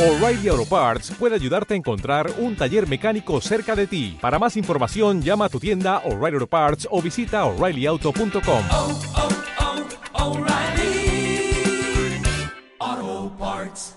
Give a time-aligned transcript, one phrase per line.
[0.00, 4.16] O'Reilly Auto Parts puede ayudarte a encontrar un taller mecánico cerca de ti.
[4.18, 8.64] Para más información, llama a tu tienda O'Reilly Auto Parts o visita oreillyauto.com.
[8.70, 8.98] oh,
[10.14, 11.52] oh, O'Reilly
[12.78, 13.94] Auto Parts.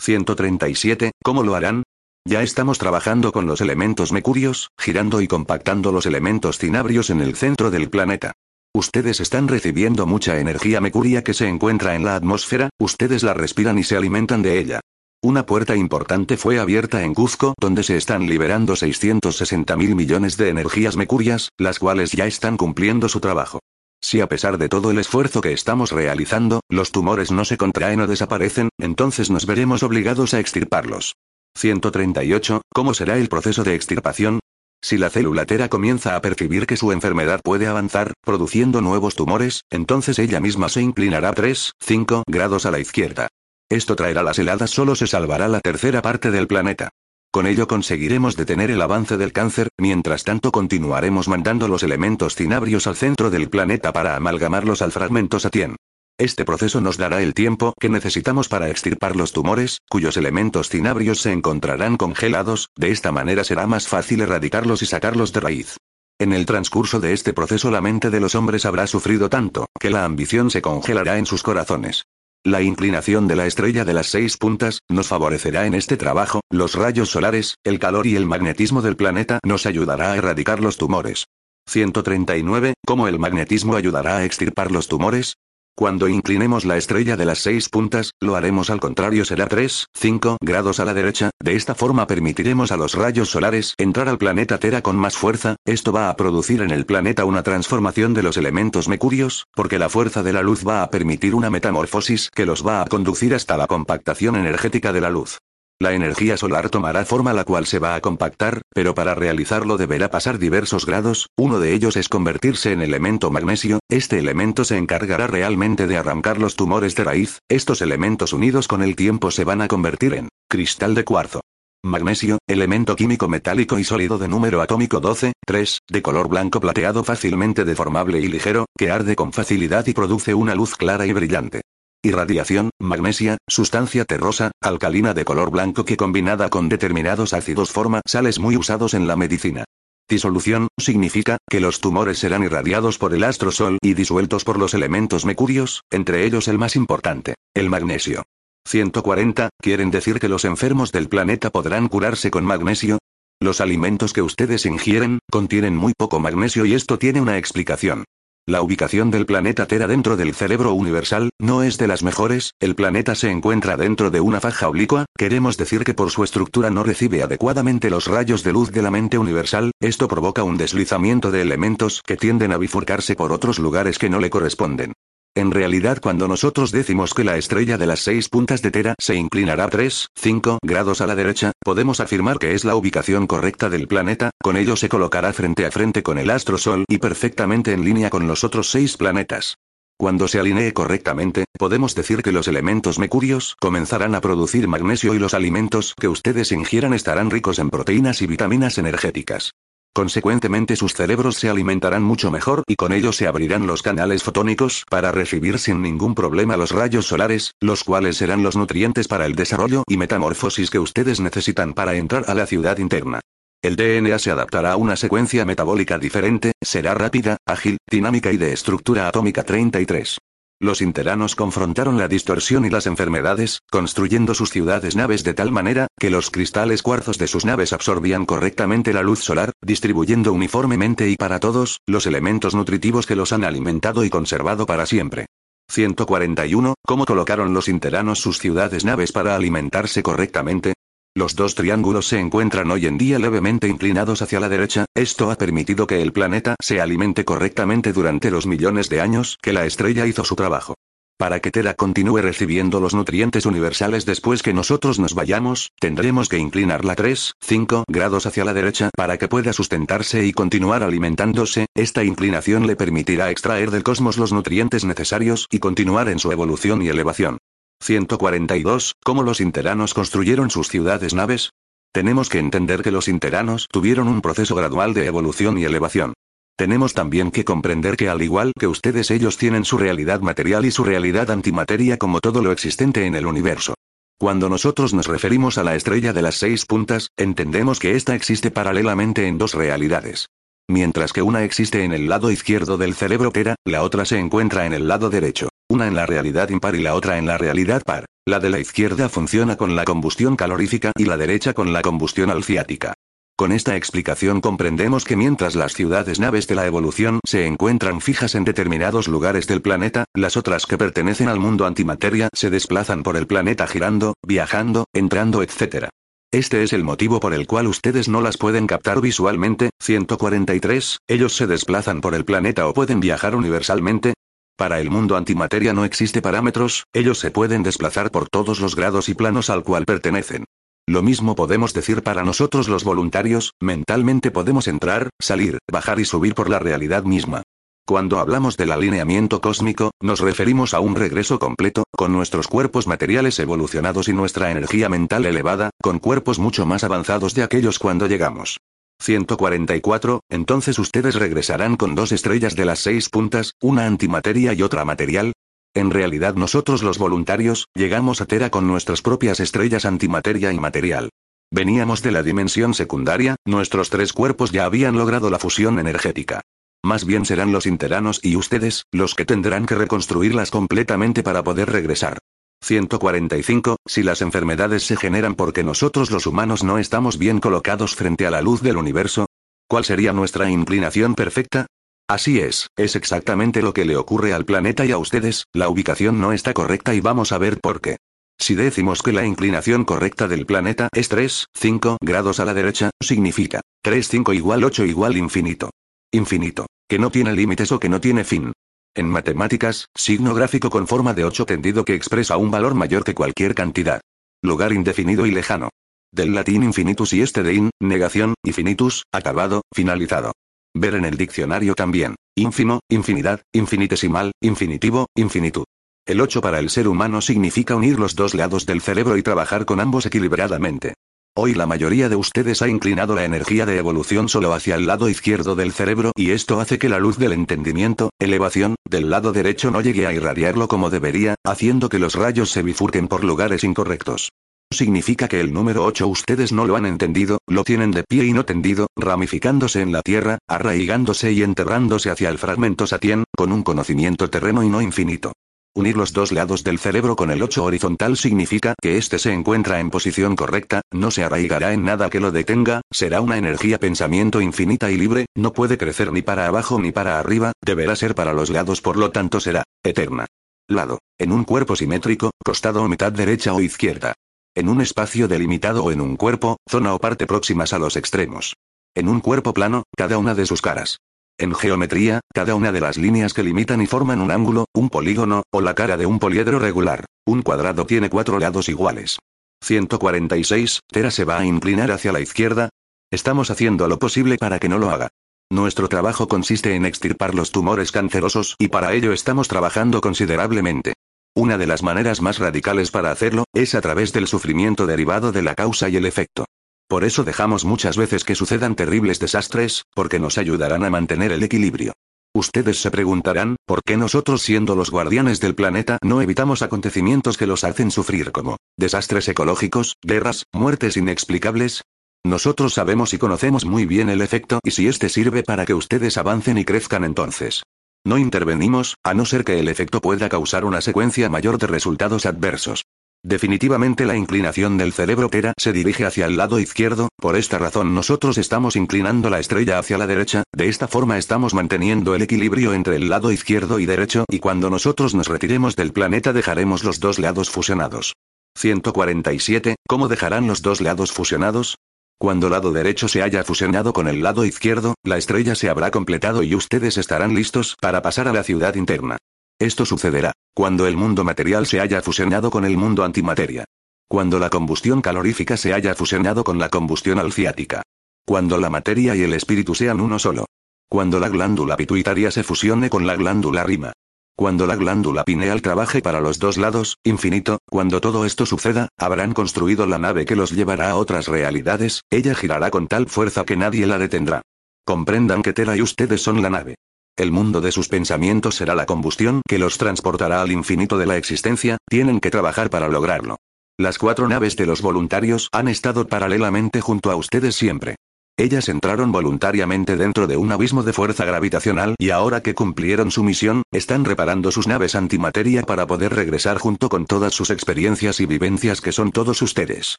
[0.00, 1.10] 137.
[1.24, 1.82] ¿Cómo lo harán?
[2.24, 7.34] Ya estamos trabajando con los elementos mercurios, girando y compactando los elementos cinabrios en el
[7.34, 8.34] centro del planeta.
[8.78, 13.76] Ustedes están recibiendo mucha energía mercuria que se encuentra en la atmósfera, ustedes la respiran
[13.76, 14.78] y se alimentan de ella.
[15.20, 20.50] Una puerta importante fue abierta en Cuzco, donde se están liberando 660 mil millones de
[20.50, 23.58] energías mercurias, las cuales ya están cumpliendo su trabajo.
[24.00, 28.00] Si a pesar de todo el esfuerzo que estamos realizando, los tumores no se contraen
[28.02, 31.16] o desaparecen, entonces nos veremos obligados a extirparlos.
[31.56, 32.62] 138.
[32.72, 34.38] ¿Cómo será el proceso de extirpación?
[34.80, 39.62] Si la célula tera comienza a percibir que su enfermedad puede avanzar, produciendo nuevos tumores,
[39.70, 43.28] entonces ella misma se inclinará 3, 5 grados a la izquierda.
[43.68, 46.90] Esto traerá las heladas, solo se salvará la tercera parte del planeta.
[47.30, 52.86] Con ello conseguiremos detener el avance del cáncer, mientras tanto continuaremos mandando los elementos cinabrios
[52.86, 55.76] al centro del planeta para amalgamarlos al fragmento Satien.
[56.20, 61.20] Este proceso nos dará el tiempo que necesitamos para extirpar los tumores, cuyos elementos cinabrios
[61.20, 65.76] se encontrarán congelados, de esta manera será más fácil erradicarlos y sacarlos de raíz.
[66.18, 69.90] En el transcurso de este proceso la mente de los hombres habrá sufrido tanto, que
[69.90, 72.06] la ambición se congelará en sus corazones.
[72.42, 76.74] La inclinación de la estrella de las seis puntas, nos favorecerá en este trabajo, los
[76.74, 81.26] rayos solares, el calor y el magnetismo del planeta nos ayudará a erradicar los tumores.
[81.68, 82.74] 139.
[82.84, 85.34] ¿Cómo el magnetismo ayudará a extirpar los tumores?
[85.78, 90.38] Cuando inclinemos la estrella de las seis puntas, lo haremos al contrario será 3, 5
[90.40, 94.58] grados a la derecha, de esta forma permitiremos a los rayos solares entrar al planeta
[94.58, 98.36] Tera con más fuerza, esto va a producir en el planeta una transformación de los
[98.36, 102.66] elementos mercurios, porque la fuerza de la luz va a permitir una metamorfosis que los
[102.66, 105.38] va a conducir hasta la compactación energética de la luz.
[105.80, 110.10] La energía solar tomará forma la cual se va a compactar, pero para realizarlo deberá
[110.10, 115.28] pasar diversos grados, uno de ellos es convertirse en elemento magnesio, este elemento se encargará
[115.28, 119.62] realmente de arrancar los tumores de raíz, estos elementos unidos con el tiempo se van
[119.62, 121.42] a convertir en cristal de cuarzo.
[121.84, 127.04] Magnesio, elemento químico metálico y sólido de número atómico 12, 3, de color blanco plateado
[127.04, 131.60] fácilmente deformable y ligero, que arde con facilidad y produce una luz clara y brillante.
[132.04, 138.38] Irradiación, magnesia, sustancia terrosa, alcalina de color blanco que combinada con determinados ácidos forma sales
[138.38, 139.64] muy usados en la medicina.
[140.08, 144.74] Disolución, significa, que los tumores serán irradiados por el astro sol y disueltos por los
[144.74, 148.22] elementos mercurios, entre ellos el más importante, el magnesio.
[148.68, 152.98] 140, ¿quieren decir que los enfermos del planeta podrán curarse con magnesio?
[153.40, 158.04] Los alimentos que ustedes ingieren, contienen muy poco magnesio y esto tiene una explicación.
[158.48, 162.74] La ubicación del planeta Tera dentro del cerebro universal, no es de las mejores, el
[162.74, 166.82] planeta se encuentra dentro de una faja oblicua, queremos decir que por su estructura no
[166.82, 171.42] recibe adecuadamente los rayos de luz de la mente universal, esto provoca un deslizamiento de
[171.42, 174.94] elementos que tienden a bifurcarse por otros lugares que no le corresponden.
[175.38, 179.14] En realidad cuando nosotros decimos que la estrella de las seis puntas de Tera se
[179.14, 183.86] inclinará 3, 5 grados a la derecha, podemos afirmar que es la ubicación correcta del
[183.86, 187.84] planeta, con ello se colocará frente a frente con el astro Sol y perfectamente en
[187.84, 189.54] línea con los otros seis planetas.
[189.96, 195.20] Cuando se alinee correctamente, podemos decir que los elementos mercurios comenzarán a producir magnesio y
[195.20, 199.52] los alimentos que ustedes ingieran estarán ricos en proteínas y vitaminas energéticas.
[199.98, 204.84] Consecuentemente sus cerebros se alimentarán mucho mejor y con ello se abrirán los canales fotónicos
[204.88, 209.34] para recibir sin ningún problema los rayos solares, los cuales serán los nutrientes para el
[209.34, 213.18] desarrollo y metamorfosis que ustedes necesitan para entrar a la ciudad interna.
[213.60, 218.52] El DNA se adaptará a una secuencia metabólica diferente, será rápida, ágil, dinámica y de
[218.52, 220.18] estructura atómica 33.
[220.60, 225.86] Los interanos confrontaron la distorsión y las enfermedades, construyendo sus ciudades naves de tal manera,
[226.00, 231.16] que los cristales cuarzos de sus naves absorbían correctamente la luz solar, distribuyendo uniformemente y
[231.16, 235.26] para todos, los elementos nutritivos que los han alimentado y conservado para siempre.
[235.70, 236.74] 141.
[236.84, 240.74] ¿Cómo colocaron los interanos sus ciudades naves para alimentarse correctamente?
[241.14, 245.36] Los dos triángulos se encuentran hoy en día levemente inclinados hacia la derecha, esto ha
[245.36, 250.06] permitido que el planeta se alimente correctamente durante los millones de años que la estrella
[250.06, 250.74] hizo su trabajo.
[251.18, 256.38] Para que Tera continúe recibiendo los nutrientes universales después que nosotros nos vayamos, tendremos que
[256.38, 262.04] inclinarla 3, 5 grados hacia la derecha para que pueda sustentarse y continuar alimentándose, esta
[262.04, 266.88] inclinación le permitirá extraer del cosmos los nutrientes necesarios y continuar en su evolución y
[266.88, 267.38] elevación.
[267.80, 268.96] 142.
[269.04, 271.50] ¿Cómo los interanos construyeron sus ciudades naves?
[271.92, 276.14] Tenemos que entender que los interanos tuvieron un proceso gradual de evolución y elevación.
[276.56, 280.70] Tenemos también que comprender que al igual que ustedes ellos tienen su realidad material y
[280.70, 283.74] su realidad antimateria como todo lo existente en el universo.
[284.18, 288.50] Cuando nosotros nos referimos a la estrella de las seis puntas, entendemos que ésta existe
[288.50, 290.26] paralelamente en dos realidades.
[290.68, 294.66] Mientras que una existe en el lado izquierdo del cerebro Tera, la otra se encuentra
[294.66, 297.82] en el lado derecho, una en la realidad impar y la otra en la realidad
[297.84, 298.06] par.
[298.26, 302.30] La de la izquierda funciona con la combustión calorífica y la derecha con la combustión
[302.30, 302.94] alciática.
[303.36, 308.34] Con esta explicación comprendemos que mientras las ciudades naves de la evolución se encuentran fijas
[308.34, 313.16] en determinados lugares del planeta, las otras que pertenecen al mundo antimateria se desplazan por
[313.16, 315.88] el planeta girando, viajando, entrando, etc.
[316.30, 319.70] Este es el motivo por el cual ustedes no las pueden captar visualmente.
[319.80, 320.98] 143.
[321.08, 324.14] Ellos se desplazan por el planeta o pueden viajar universalmente.
[324.58, 329.08] Para el mundo antimateria no existe parámetros, ellos se pueden desplazar por todos los grados
[329.08, 330.46] y planos al cual pertenecen.
[330.84, 336.34] Lo mismo podemos decir para nosotros los voluntarios, mentalmente podemos entrar, salir, bajar y subir
[336.34, 337.44] por la realidad misma.
[337.86, 343.38] Cuando hablamos del alineamiento cósmico, nos referimos a un regreso completo, con nuestros cuerpos materiales
[343.38, 348.58] evolucionados y nuestra energía mental elevada, con cuerpos mucho más avanzados de aquellos cuando llegamos.
[349.00, 354.84] 144, entonces ustedes regresarán con dos estrellas de las seis puntas, una antimateria y otra
[354.84, 355.32] material,
[355.78, 361.10] en realidad nosotros los voluntarios, llegamos a Tera con nuestras propias estrellas antimateria y material.
[361.52, 366.40] Veníamos de la dimensión secundaria, nuestros tres cuerpos ya habían logrado la fusión energética.
[366.84, 371.70] Más bien serán los interanos y ustedes, los que tendrán que reconstruirlas completamente para poder
[371.70, 372.18] regresar.
[372.62, 373.76] 145.
[373.86, 378.30] Si las enfermedades se generan porque nosotros los humanos no estamos bien colocados frente a
[378.30, 379.26] la luz del universo,
[379.68, 381.66] ¿cuál sería nuestra inclinación perfecta?
[382.08, 386.20] Así es, es exactamente lo que le ocurre al planeta y a ustedes, la ubicación
[386.20, 387.98] no está correcta y vamos a ver por qué.
[388.40, 392.90] Si decimos que la inclinación correcta del planeta es 3, 5 grados a la derecha,
[393.00, 395.70] significa 3, 5 igual 8 igual infinito.
[396.12, 396.66] Infinito.
[396.88, 398.52] Que no tiene límites o que no tiene fin.
[398.94, 403.14] En matemáticas, signo gráfico con forma de 8 tendido que expresa un valor mayor que
[403.14, 404.00] cualquier cantidad.
[404.42, 405.70] Lugar indefinido y lejano.
[406.12, 410.32] Del latín infinitus y este de in, negación, infinitus, acabado, finalizado.
[410.74, 412.14] Ver en el diccionario también.
[412.36, 415.64] Ínfimo, infinidad, infinitesimal, infinitivo, infinitud.
[416.06, 419.66] El 8 para el ser humano significa unir los dos lados del cerebro y trabajar
[419.66, 420.94] con ambos equilibradamente.
[421.40, 425.08] Hoy la mayoría de ustedes ha inclinado la energía de evolución solo hacia el lado
[425.08, 429.70] izquierdo del cerebro y esto hace que la luz del entendimiento, elevación, del lado derecho
[429.70, 434.30] no llegue a irradiarlo como debería, haciendo que los rayos se bifurquen por lugares incorrectos.
[434.72, 438.32] Significa que el número 8 ustedes no lo han entendido, lo tienen de pie y
[438.32, 443.62] no tendido, ramificándose en la tierra, arraigándose y enterrándose hacia el fragmento satien, con un
[443.62, 445.34] conocimiento terreno y no infinito.
[445.78, 449.78] Unir los dos lados del cerebro con el 8 horizontal significa que éste se encuentra
[449.78, 454.40] en posición correcta, no se arraigará en nada que lo detenga, será una energía pensamiento
[454.40, 458.32] infinita y libre, no puede crecer ni para abajo ni para arriba, deberá ser para
[458.32, 460.26] los lados por lo tanto será eterna.
[460.66, 460.98] Lado.
[461.16, 464.14] En un cuerpo simétrico, costado o mitad derecha o izquierda
[464.56, 468.56] en un espacio delimitado o en un cuerpo, zona o parte próximas a los extremos.
[468.96, 470.98] En un cuerpo plano, cada una de sus caras.
[471.40, 475.44] En geometría, cada una de las líneas que limitan y forman un ángulo, un polígono,
[475.52, 477.04] o la cara de un poliedro regular.
[477.24, 479.20] Un cuadrado tiene cuatro lados iguales.
[479.62, 482.70] 146, Tera se va a inclinar hacia la izquierda.
[483.12, 485.10] Estamos haciendo lo posible para que no lo haga.
[485.48, 490.94] Nuestro trabajo consiste en extirpar los tumores cancerosos y para ello estamos trabajando considerablemente.
[491.36, 495.42] Una de las maneras más radicales para hacerlo, es a través del sufrimiento derivado de
[495.42, 496.46] la causa y el efecto.
[496.88, 501.42] Por eso dejamos muchas veces que sucedan terribles desastres, porque nos ayudarán a mantener el
[501.42, 501.92] equilibrio.
[502.34, 507.46] Ustedes se preguntarán, ¿por qué nosotros siendo los guardianes del planeta no evitamos acontecimientos que
[507.46, 511.82] los hacen sufrir como desastres ecológicos, guerras, muertes inexplicables?
[512.24, 516.16] Nosotros sabemos y conocemos muy bien el efecto y si este sirve para que ustedes
[516.16, 517.62] avancen y crezcan entonces,
[518.04, 522.24] no intervenimos, a no ser que el efecto pueda causar una secuencia mayor de resultados
[522.24, 522.84] adversos.
[523.24, 527.94] Definitivamente la inclinación del cerebro Tera se dirige hacia el lado izquierdo, por esta razón
[527.94, 532.74] nosotros estamos inclinando la estrella hacia la derecha, de esta forma estamos manteniendo el equilibrio
[532.74, 537.00] entre el lado izquierdo y derecho y cuando nosotros nos retiremos del planeta dejaremos los
[537.00, 538.14] dos lados fusionados.
[538.56, 539.76] 147.
[539.88, 541.76] ¿Cómo dejarán los dos lados fusionados?
[542.20, 545.90] Cuando el lado derecho se haya fusionado con el lado izquierdo, la estrella se habrá
[545.90, 549.18] completado y ustedes estarán listos para pasar a la ciudad interna.
[549.58, 553.64] Esto sucederá cuando el mundo material se haya fusionado con el mundo antimateria.
[554.08, 557.82] Cuando la combustión calorífica se haya fusionado con la combustión alciática.
[558.26, 560.46] Cuando la materia y el espíritu sean uno solo.
[560.88, 563.92] Cuando la glándula pituitaria se fusione con la glándula rima.
[564.34, 569.32] Cuando la glándula pineal trabaje para los dos lados, infinito, cuando todo esto suceda, habrán
[569.32, 573.56] construido la nave que los llevará a otras realidades, ella girará con tal fuerza que
[573.56, 574.42] nadie la detendrá.
[574.84, 576.74] Comprendan que Tera y ustedes son la nave.
[577.18, 581.16] El mundo de sus pensamientos será la combustión que los transportará al infinito de la
[581.16, 583.38] existencia, tienen que trabajar para lograrlo.
[583.76, 587.96] Las cuatro naves de los voluntarios han estado paralelamente junto a ustedes siempre.
[588.36, 593.24] Ellas entraron voluntariamente dentro de un abismo de fuerza gravitacional y ahora que cumplieron su
[593.24, 598.26] misión, están reparando sus naves antimateria para poder regresar junto con todas sus experiencias y
[598.26, 599.96] vivencias que son todos ustedes,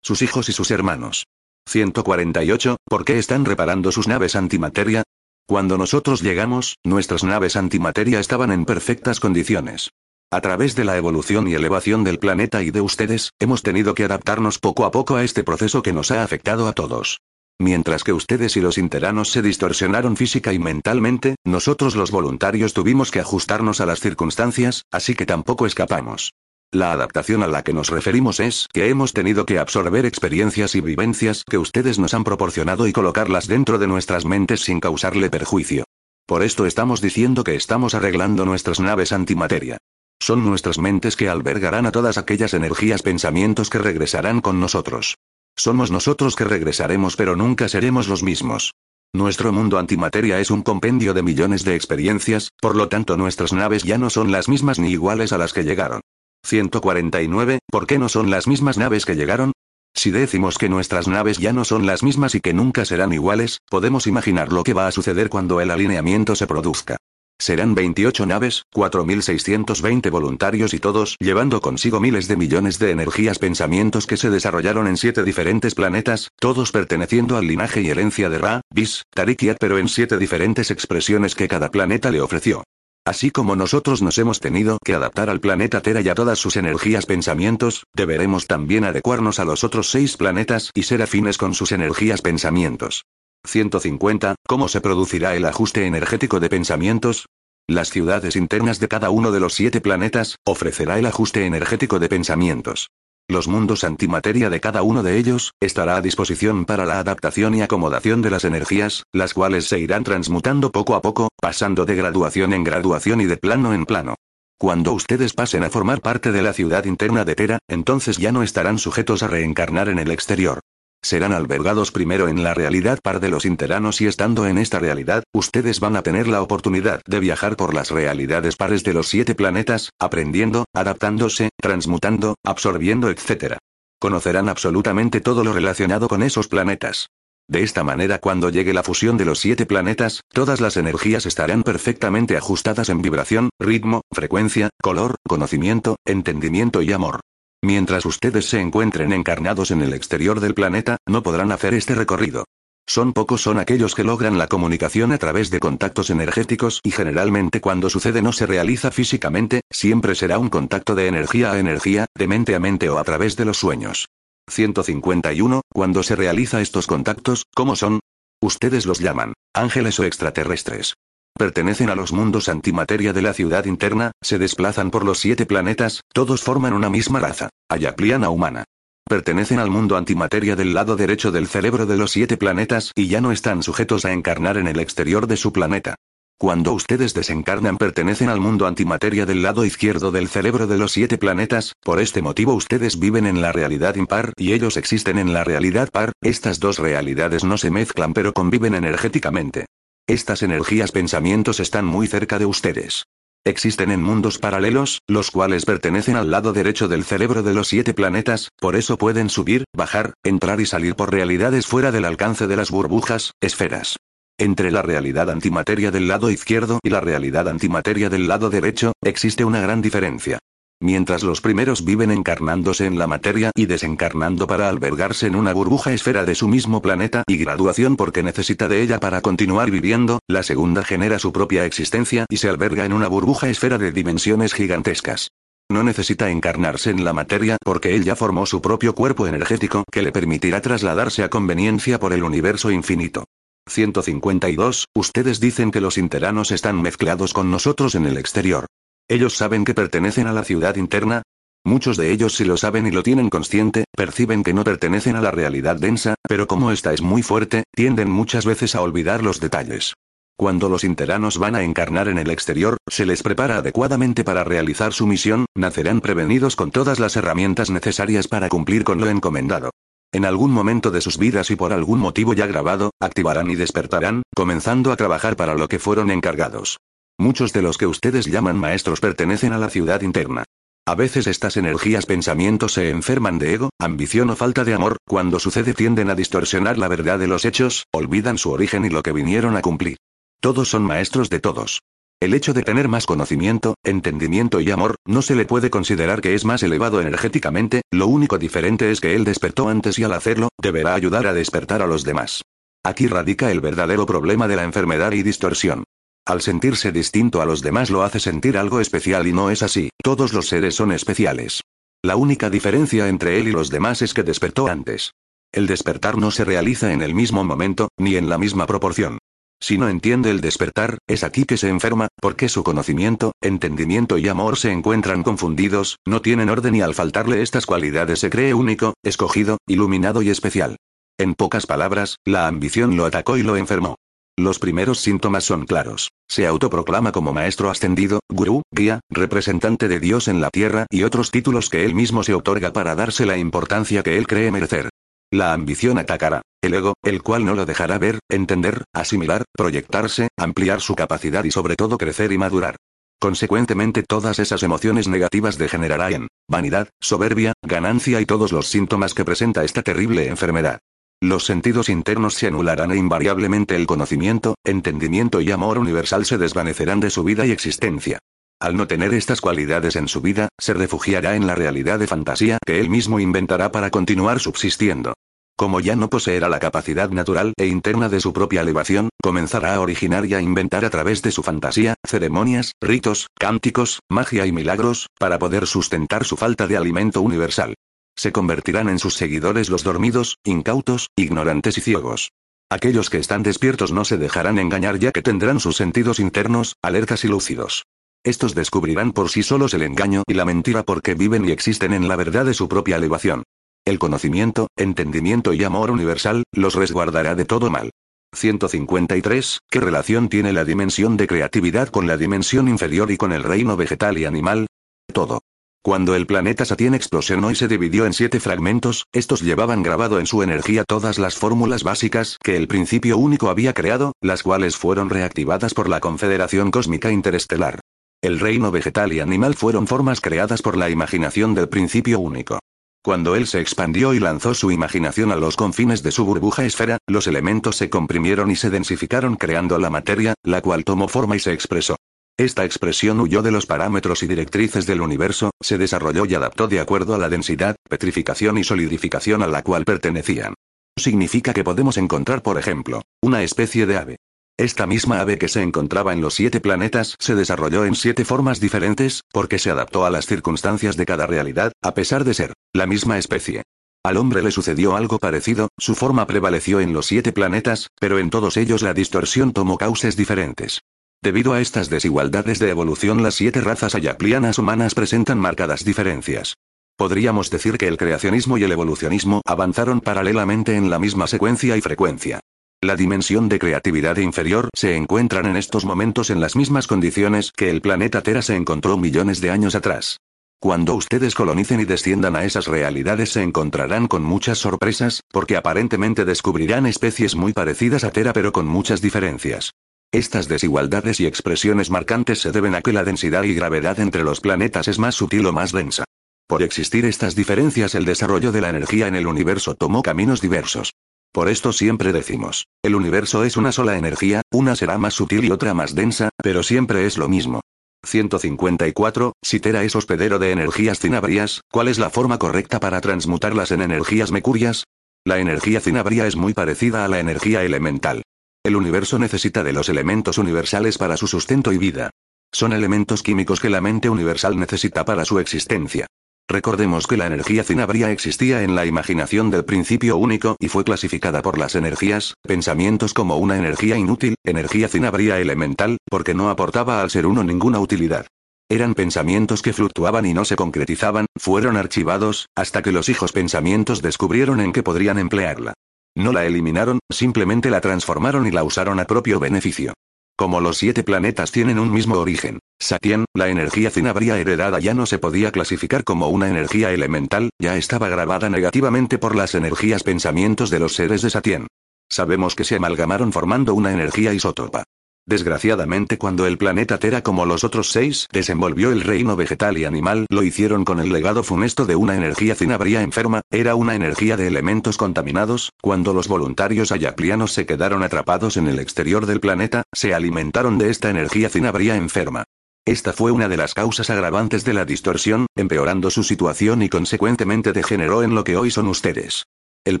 [0.00, 1.26] sus hijos y sus hermanos.
[1.68, 2.78] 148.
[2.86, 5.02] ¿Por qué están reparando sus naves antimateria?
[5.46, 9.90] Cuando nosotros llegamos, nuestras naves antimateria estaban en perfectas condiciones.
[10.30, 14.04] A través de la evolución y elevación del planeta y de ustedes, hemos tenido que
[14.04, 17.20] adaptarnos poco a poco a este proceso que nos ha afectado a todos.
[17.58, 23.10] Mientras que ustedes y los interanos se distorsionaron física y mentalmente, nosotros los voluntarios tuvimos
[23.10, 26.32] que ajustarnos a las circunstancias, así que tampoco escapamos.
[26.74, 30.80] La adaptación a la que nos referimos es que hemos tenido que absorber experiencias y
[30.80, 35.84] vivencias que ustedes nos han proporcionado y colocarlas dentro de nuestras mentes sin causarle perjuicio.
[36.26, 39.78] Por esto estamos diciendo que estamos arreglando nuestras naves antimateria.
[40.18, 45.14] Son nuestras mentes que albergarán a todas aquellas energías pensamientos que regresarán con nosotros.
[45.54, 48.74] Somos nosotros que regresaremos pero nunca seremos los mismos.
[49.12, 53.84] Nuestro mundo antimateria es un compendio de millones de experiencias, por lo tanto nuestras naves
[53.84, 56.00] ya no son las mismas ni iguales a las que llegaron.
[56.44, 59.52] 149, ¿por qué no son las mismas naves que llegaron?
[59.94, 63.58] Si decimos que nuestras naves ya no son las mismas y que nunca serán iguales,
[63.70, 66.96] podemos imaginar lo que va a suceder cuando el alineamiento se produzca.
[67.38, 74.06] Serán 28 naves, 4.620 voluntarios y todos llevando consigo miles de millones de energías pensamientos
[74.06, 78.60] que se desarrollaron en siete diferentes planetas, todos perteneciendo al linaje y herencia de Ra,
[78.72, 82.62] Bis, Tarikiat pero en siete diferentes expresiones que cada planeta le ofreció.
[83.06, 86.56] Así como nosotros nos hemos tenido que adaptar al planeta Tera y a todas sus
[86.56, 91.72] energías pensamientos, deberemos también adecuarnos a los otros seis planetas y ser afines con sus
[91.72, 93.04] energías pensamientos.
[93.46, 94.36] 150.
[94.46, 97.26] ¿Cómo se producirá el ajuste energético de pensamientos?
[97.68, 102.08] Las ciudades internas de cada uno de los siete planetas ofrecerá el ajuste energético de
[102.08, 102.88] pensamientos.
[103.34, 107.62] Los mundos antimateria de cada uno de ellos estará a disposición para la adaptación y
[107.62, 112.52] acomodación de las energías, las cuales se irán transmutando poco a poco, pasando de graduación
[112.52, 114.14] en graduación y de plano en plano.
[114.56, 118.44] Cuando ustedes pasen a formar parte de la ciudad interna de Tera, entonces ya no
[118.44, 120.60] estarán sujetos a reencarnar en el exterior
[121.04, 125.22] serán albergados primero en la realidad par de los interanos y estando en esta realidad,
[125.32, 129.34] ustedes van a tener la oportunidad de viajar por las realidades pares de los siete
[129.34, 133.58] planetas, aprendiendo, adaptándose, transmutando, absorbiendo, etc.
[134.00, 137.08] Conocerán absolutamente todo lo relacionado con esos planetas.
[137.46, 141.62] De esta manera cuando llegue la fusión de los siete planetas, todas las energías estarán
[141.62, 147.20] perfectamente ajustadas en vibración, ritmo, frecuencia, color, conocimiento, entendimiento y amor.
[147.64, 152.44] Mientras ustedes se encuentren encarnados en el exterior del planeta, no podrán hacer este recorrido.
[152.86, 157.62] Son pocos son aquellos que logran la comunicación a través de contactos energéticos y generalmente
[157.62, 162.28] cuando sucede no se realiza físicamente, siempre será un contacto de energía a energía, de
[162.28, 164.08] mente a mente o a través de los sueños.
[164.50, 165.62] 151.
[165.72, 168.00] Cuando se realiza estos contactos, ¿cómo son?
[168.42, 170.92] Ustedes los llaman ángeles o extraterrestres.
[171.36, 176.00] Pertenecen a los mundos antimateria de la ciudad interna, se desplazan por los siete planetas,
[176.12, 178.62] todos forman una misma raza, ayapliana humana.
[179.08, 183.20] Pertenecen al mundo antimateria del lado derecho del cerebro de los siete planetas y ya
[183.20, 185.96] no están sujetos a encarnar en el exterior de su planeta.
[186.38, 191.18] Cuando ustedes desencarnan pertenecen al mundo antimateria del lado izquierdo del cerebro de los siete
[191.18, 195.42] planetas, por este motivo ustedes viven en la realidad impar y ellos existen en la
[195.42, 199.66] realidad par, estas dos realidades no se mezclan pero conviven energéticamente.
[200.06, 203.04] Estas energías pensamientos están muy cerca de ustedes.
[203.42, 207.94] Existen en mundos paralelos, los cuales pertenecen al lado derecho del cerebro de los siete
[207.94, 212.56] planetas, por eso pueden subir, bajar, entrar y salir por realidades fuera del alcance de
[212.56, 213.96] las burbujas, esferas.
[214.38, 219.46] Entre la realidad antimateria del lado izquierdo y la realidad antimateria del lado derecho, existe
[219.46, 220.38] una gran diferencia.
[220.84, 225.94] Mientras los primeros viven encarnándose en la materia y desencarnando para albergarse en una burbuja
[225.94, 230.42] esfera de su mismo planeta y graduación porque necesita de ella para continuar viviendo, la
[230.42, 235.30] segunda genera su propia existencia y se alberga en una burbuja esfera de dimensiones gigantescas.
[235.70, 240.02] No necesita encarnarse en la materia porque él ya formó su propio cuerpo energético que
[240.02, 243.24] le permitirá trasladarse a conveniencia por el universo infinito.
[243.70, 244.88] 152.
[244.94, 248.66] Ustedes dicen que los interanos están mezclados con nosotros en el exterior.
[249.08, 251.22] ¿Ellos saben que pertenecen a la ciudad interna?
[251.62, 255.20] Muchos de ellos si lo saben y lo tienen consciente, perciben que no pertenecen a
[255.20, 259.40] la realidad densa, pero como esta es muy fuerte, tienden muchas veces a olvidar los
[259.40, 259.94] detalles.
[260.36, 264.94] Cuando los interanos van a encarnar en el exterior, se les prepara adecuadamente para realizar
[264.94, 269.70] su misión, nacerán prevenidos con todas las herramientas necesarias para cumplir con lo encomendado.
[270.12, 274.22] En algún momento de sus vidas y por algún motivo ya grabado, activarán y despertarán,
[274.34, 276.78] comenzando a trabajar para lo que fueron encargados.
[277.18, 280.44] Muchos de los que ustedes llaman maestros pertenecen a la ciudad interna.
[280.86, 285.38] A veces estas energías pensamientos se enferman de ego, ambición o falta de amor, cuando
[285.38, 289.12] sucede tienden a distorsionar la verdad de los hechos, olvidan su origen y lo que
[289.12, 289.96] vinieron a cumplir.
[290.40, 291.80] Todos son maestros de todos.
[292.20, 296.34] El hecho de tener más conocimiento, entendimiento y amor, no se le puede considerar que
[296.34, 300.48] es más elevado energéticamente, lo único diferente es que él despertó antes y al hacerlo,
[300.60, 302.42] deberá ayudar a despertar a los demás.
[302.82, 305.84] Aquí radica el verdadero problema de la enfermedad y distorsión.
[306.26, 309.90] Al sentirse distinto a los demás lo hace sentir algo especial y no es así,
[310.02, 311.60] todos los seres son especiales.
[312.02, 315.12] La única diferencia entre él y los demás es que despertó antes.
[315.52, 319.18] El despertar no se realiza en el mismo momento, ni en la misma proporción.
[319.60, 324.28] Si no entiende el despertar, es aquí que se enferma, porque su conocimiento, entendimiento y
[324.28, 328.94] amor se encuentran confundidos, no tienen orden y al faltarle estas cualidades se cree único,
[329.02, 330.76] escogido, iluminado y especial.
[331.18, 333.96] En pocas palabras, la ambición lo atacó y lo enfermó.
[334.36, 336.10] Los primeros síntomas son claros.
[336.28, 341.30] Se autoproclama como maestro ascendido, gurú, guía, representante de Dios en la tierra y otros
[341.30, 344.90] títulos que él mismo se otorga para darse la importancia que él cree merecer.
[345.32, 350.80] La ambición atacará el ego, el cual no lo dejará ver, entender, asimilar, proyectarse, ampliar
[350.80, 352.76] su capacidad y sobre todo crecer y madurar.
[353.20, 359.24] Consecuentemente todas esas emociones negativas degenerarán en vanidad, soberbia, ganancia y todos los síntomas que
[359.24, 360.80] presenta esta terrible enfermedad.
[361.20, 367.00] Los sentidos internos se anularán e invariablemente el conocimiento, entendimiento y amor universal se desvanecerán
[367.00, 368.18] de su vida y existencia.
[368.60, 372.58] Al no tener estas cualidades en su vida, se refugiará en la realidad de fantasía
[372.64, 375.14] que él mismo inventará para continuar subsistiendo.
[375.56, 379.80] Como ya no poseerá la capacidad natural e interna de su propia elevación, comenzará a
[379.80, 385.06] originar y a inventar a través de su fantasía, ceremonias, ritos, cánticos, magia y milagros,
[385.18, 387.74] para poder sustentar su falta de alimento universal.
[388.16, 392.32] Se convertirán en sus seguidores los dormidos, incautos, ignorantes y ciegos.
[392.70, 397.24] Aquellos que están despiertos no se dejarán engañar ya que tendrán sus sentidos internos, alertas
[397.24, 397.84] y lúcidos.
[398.24, 402.08] Estos descubrirán por sí solos el engaño y la mentira porque viven y existen en
[402.08, 403.42] la verdad de su propia elevación.
[403.84, 407.90] El conocimiento, entendimiento y amor universal, los resguardará de todo mal.
[408.34, 409.60] 153.
[409.70, 413.76] ¿Qué relación tiene la dimensión de creatividad con la dimensión inferior y con el reino
[413.76, 414.66] vegetal y animal?
[415.12, 415.42] Todo.
[415.84, 420.24] Cuando el planeta Satien explosionó y se dividió en siete fragmentos, estos llevaban grabado en
[420.24, 425.10] su energía todas las fórmulas básicas que el principio único había creado, las cuales fueron
[425.10, 427.80] reactivadas por la Confederación Cósmica Interestelar.
[428.22, 432.60] El reino vegetal y animal fueron formas creadas por la imaginación del principio único.
[433.02, 436.96] Cuando él se expandió y lanzó su imaginación a los confines de su burbuja esfera,
[437.06, 441.40] los elementos se comprimieron y se densificaron creando la materia, la cual tomó forma y
[441.40, 441.96] se expresó.
[442.36, 446.80] Esta expresión huyó de los parámetros y directrices del universo, se desarrolló y adaptó de
[446.80, 450.54] acuerdo a la densidad, petrificación y solidificación a la cual pertenecían.
[450.96, 454.16] Significa que podemos encontrar, por ejemplo, una especie de ave,
[454.56, 458.60] esta misma ave que se encontraba en los siete planetas se desarrolló en siete formas
[458.60, 462.86] diferentes, porque se adaptó a las circunstancias de cada realidad, a pesar de ser la
[462.86, 463.64] misma especie.
[464.04, 468.30] Al hombre le sucedió algo parecido, su forma prevaleció en los siete planetas, pero en
[468.30, 470.82] todos ellos la distorsión tomó causas diferentes.
[471.24, 476.52] Debido a estas desigualdades de evolución las siete razas ayaplianas humanas presentan marcadas diferencias.
[476.98, 481.80] Podríamos decir que el creacionismo y el evolucionismo avanzaron paralelamente en la misma secuencia y
[481.80, 482.40] frecuencia.
[482.82, 487.70] La dimensión de creatividad inferior se encuentran en estos momentos en las mismas condiciones que
[487.70, 490.18] el planeta Tera se encontró millones de años atrás.
[490.60, 496.26] Cuando ustedes colonicen y desciendan a esas realidades se encontrarán con muchas sorpresas, porque aparentemente
[496.26, 499.72] descubrirán especies muy parecidas a Tera pero con muchas diferencias.
[500.12, 504.40] Estas desigualdades y expresiones marcantes se deben a que la densidad y gravedad entre los
[504.40, 506.04] planetas es más sutil o más densa.
[506.46, 510.92] Por existir estas diferencias el desarrollo de la energía en el universo tomó caminos diversos.
[511.32, 515.50] Por esto siempre decimos, el universo es una sola energía, una será más sutil y
[515.50, 517.60] otra más densa, pero siempre es lo mismo.
[518.04, 519.32] 154.
[519.42, 523.82] Si Tera es hospedero de energías cinabrías, ¿cuál es la forma correcta para transmutarlas en
[523.82, 524.84] energías mecurias?
[525.24, 528.22] La energía cinabria es muy parecida a la energía elemental.
[528.64, 532.08] El universo necesita de los elementos universales para su sustento y vida.
[532.50, 536.06] Son elementos químicos que la mente universal necesita para su existencia.
[536.48, 541.42] Recordemos que la energía cinabria existía en la imaginación del principio único y fue clasificada
[541.42, 547.10] por las energías, pensamientos como una energía inútil, energía cinabria elemental, porque no aportaba al
[547.10, 548.26] ser uno ninguna utilidad.
[548.70, 554.00] Eran pensamientos que fluctuaban y no se concretizaban, fueron archivados, hasta que los hijos pensamientos
[554.00, 555.74] descubrieron en qué podrían emplearla.
[556.16, 559.92] No la eliminaron, simplemente la transformaron y la usaron a propio beneficio.
[560.36, 565.06] Como los siete planetas tienen un mismo origen, Satien, la energía cinabria heredada ya no
[565.06, 570.70] se podía clasificar como una energía elemental, ya estaba grabada negativamente por las energías pensamientos
[570.70, 571.66] de los seres de Satien.
[572.08, 574.84] Sabemos que se amalgamaron formando una energía isótopa.
[575.26, 580.26] Desgraciadamente cuando el planeta Tera como los otros seis desenvolvió el reino vegetal y animal
[580.28, 584.46] lo hicieron con el legado funesto de una energía cinabria enferma, era una energía de
[584.46, 590.12] elementos contaminados, cuando los voluntarios ayaplianos se quedaron atrapados en el exterior del planeta, se
[590.12, 592.44] alimentaron de esta energía cinabria enferma.
[592.84, 597.72] Esta fue una de las causas agravantes de la distorsión, empeorando su situación y consecuentemente
[597.72, 599.44] degeneró en lo que hoy son ustedes.
[599.86, 600.00] El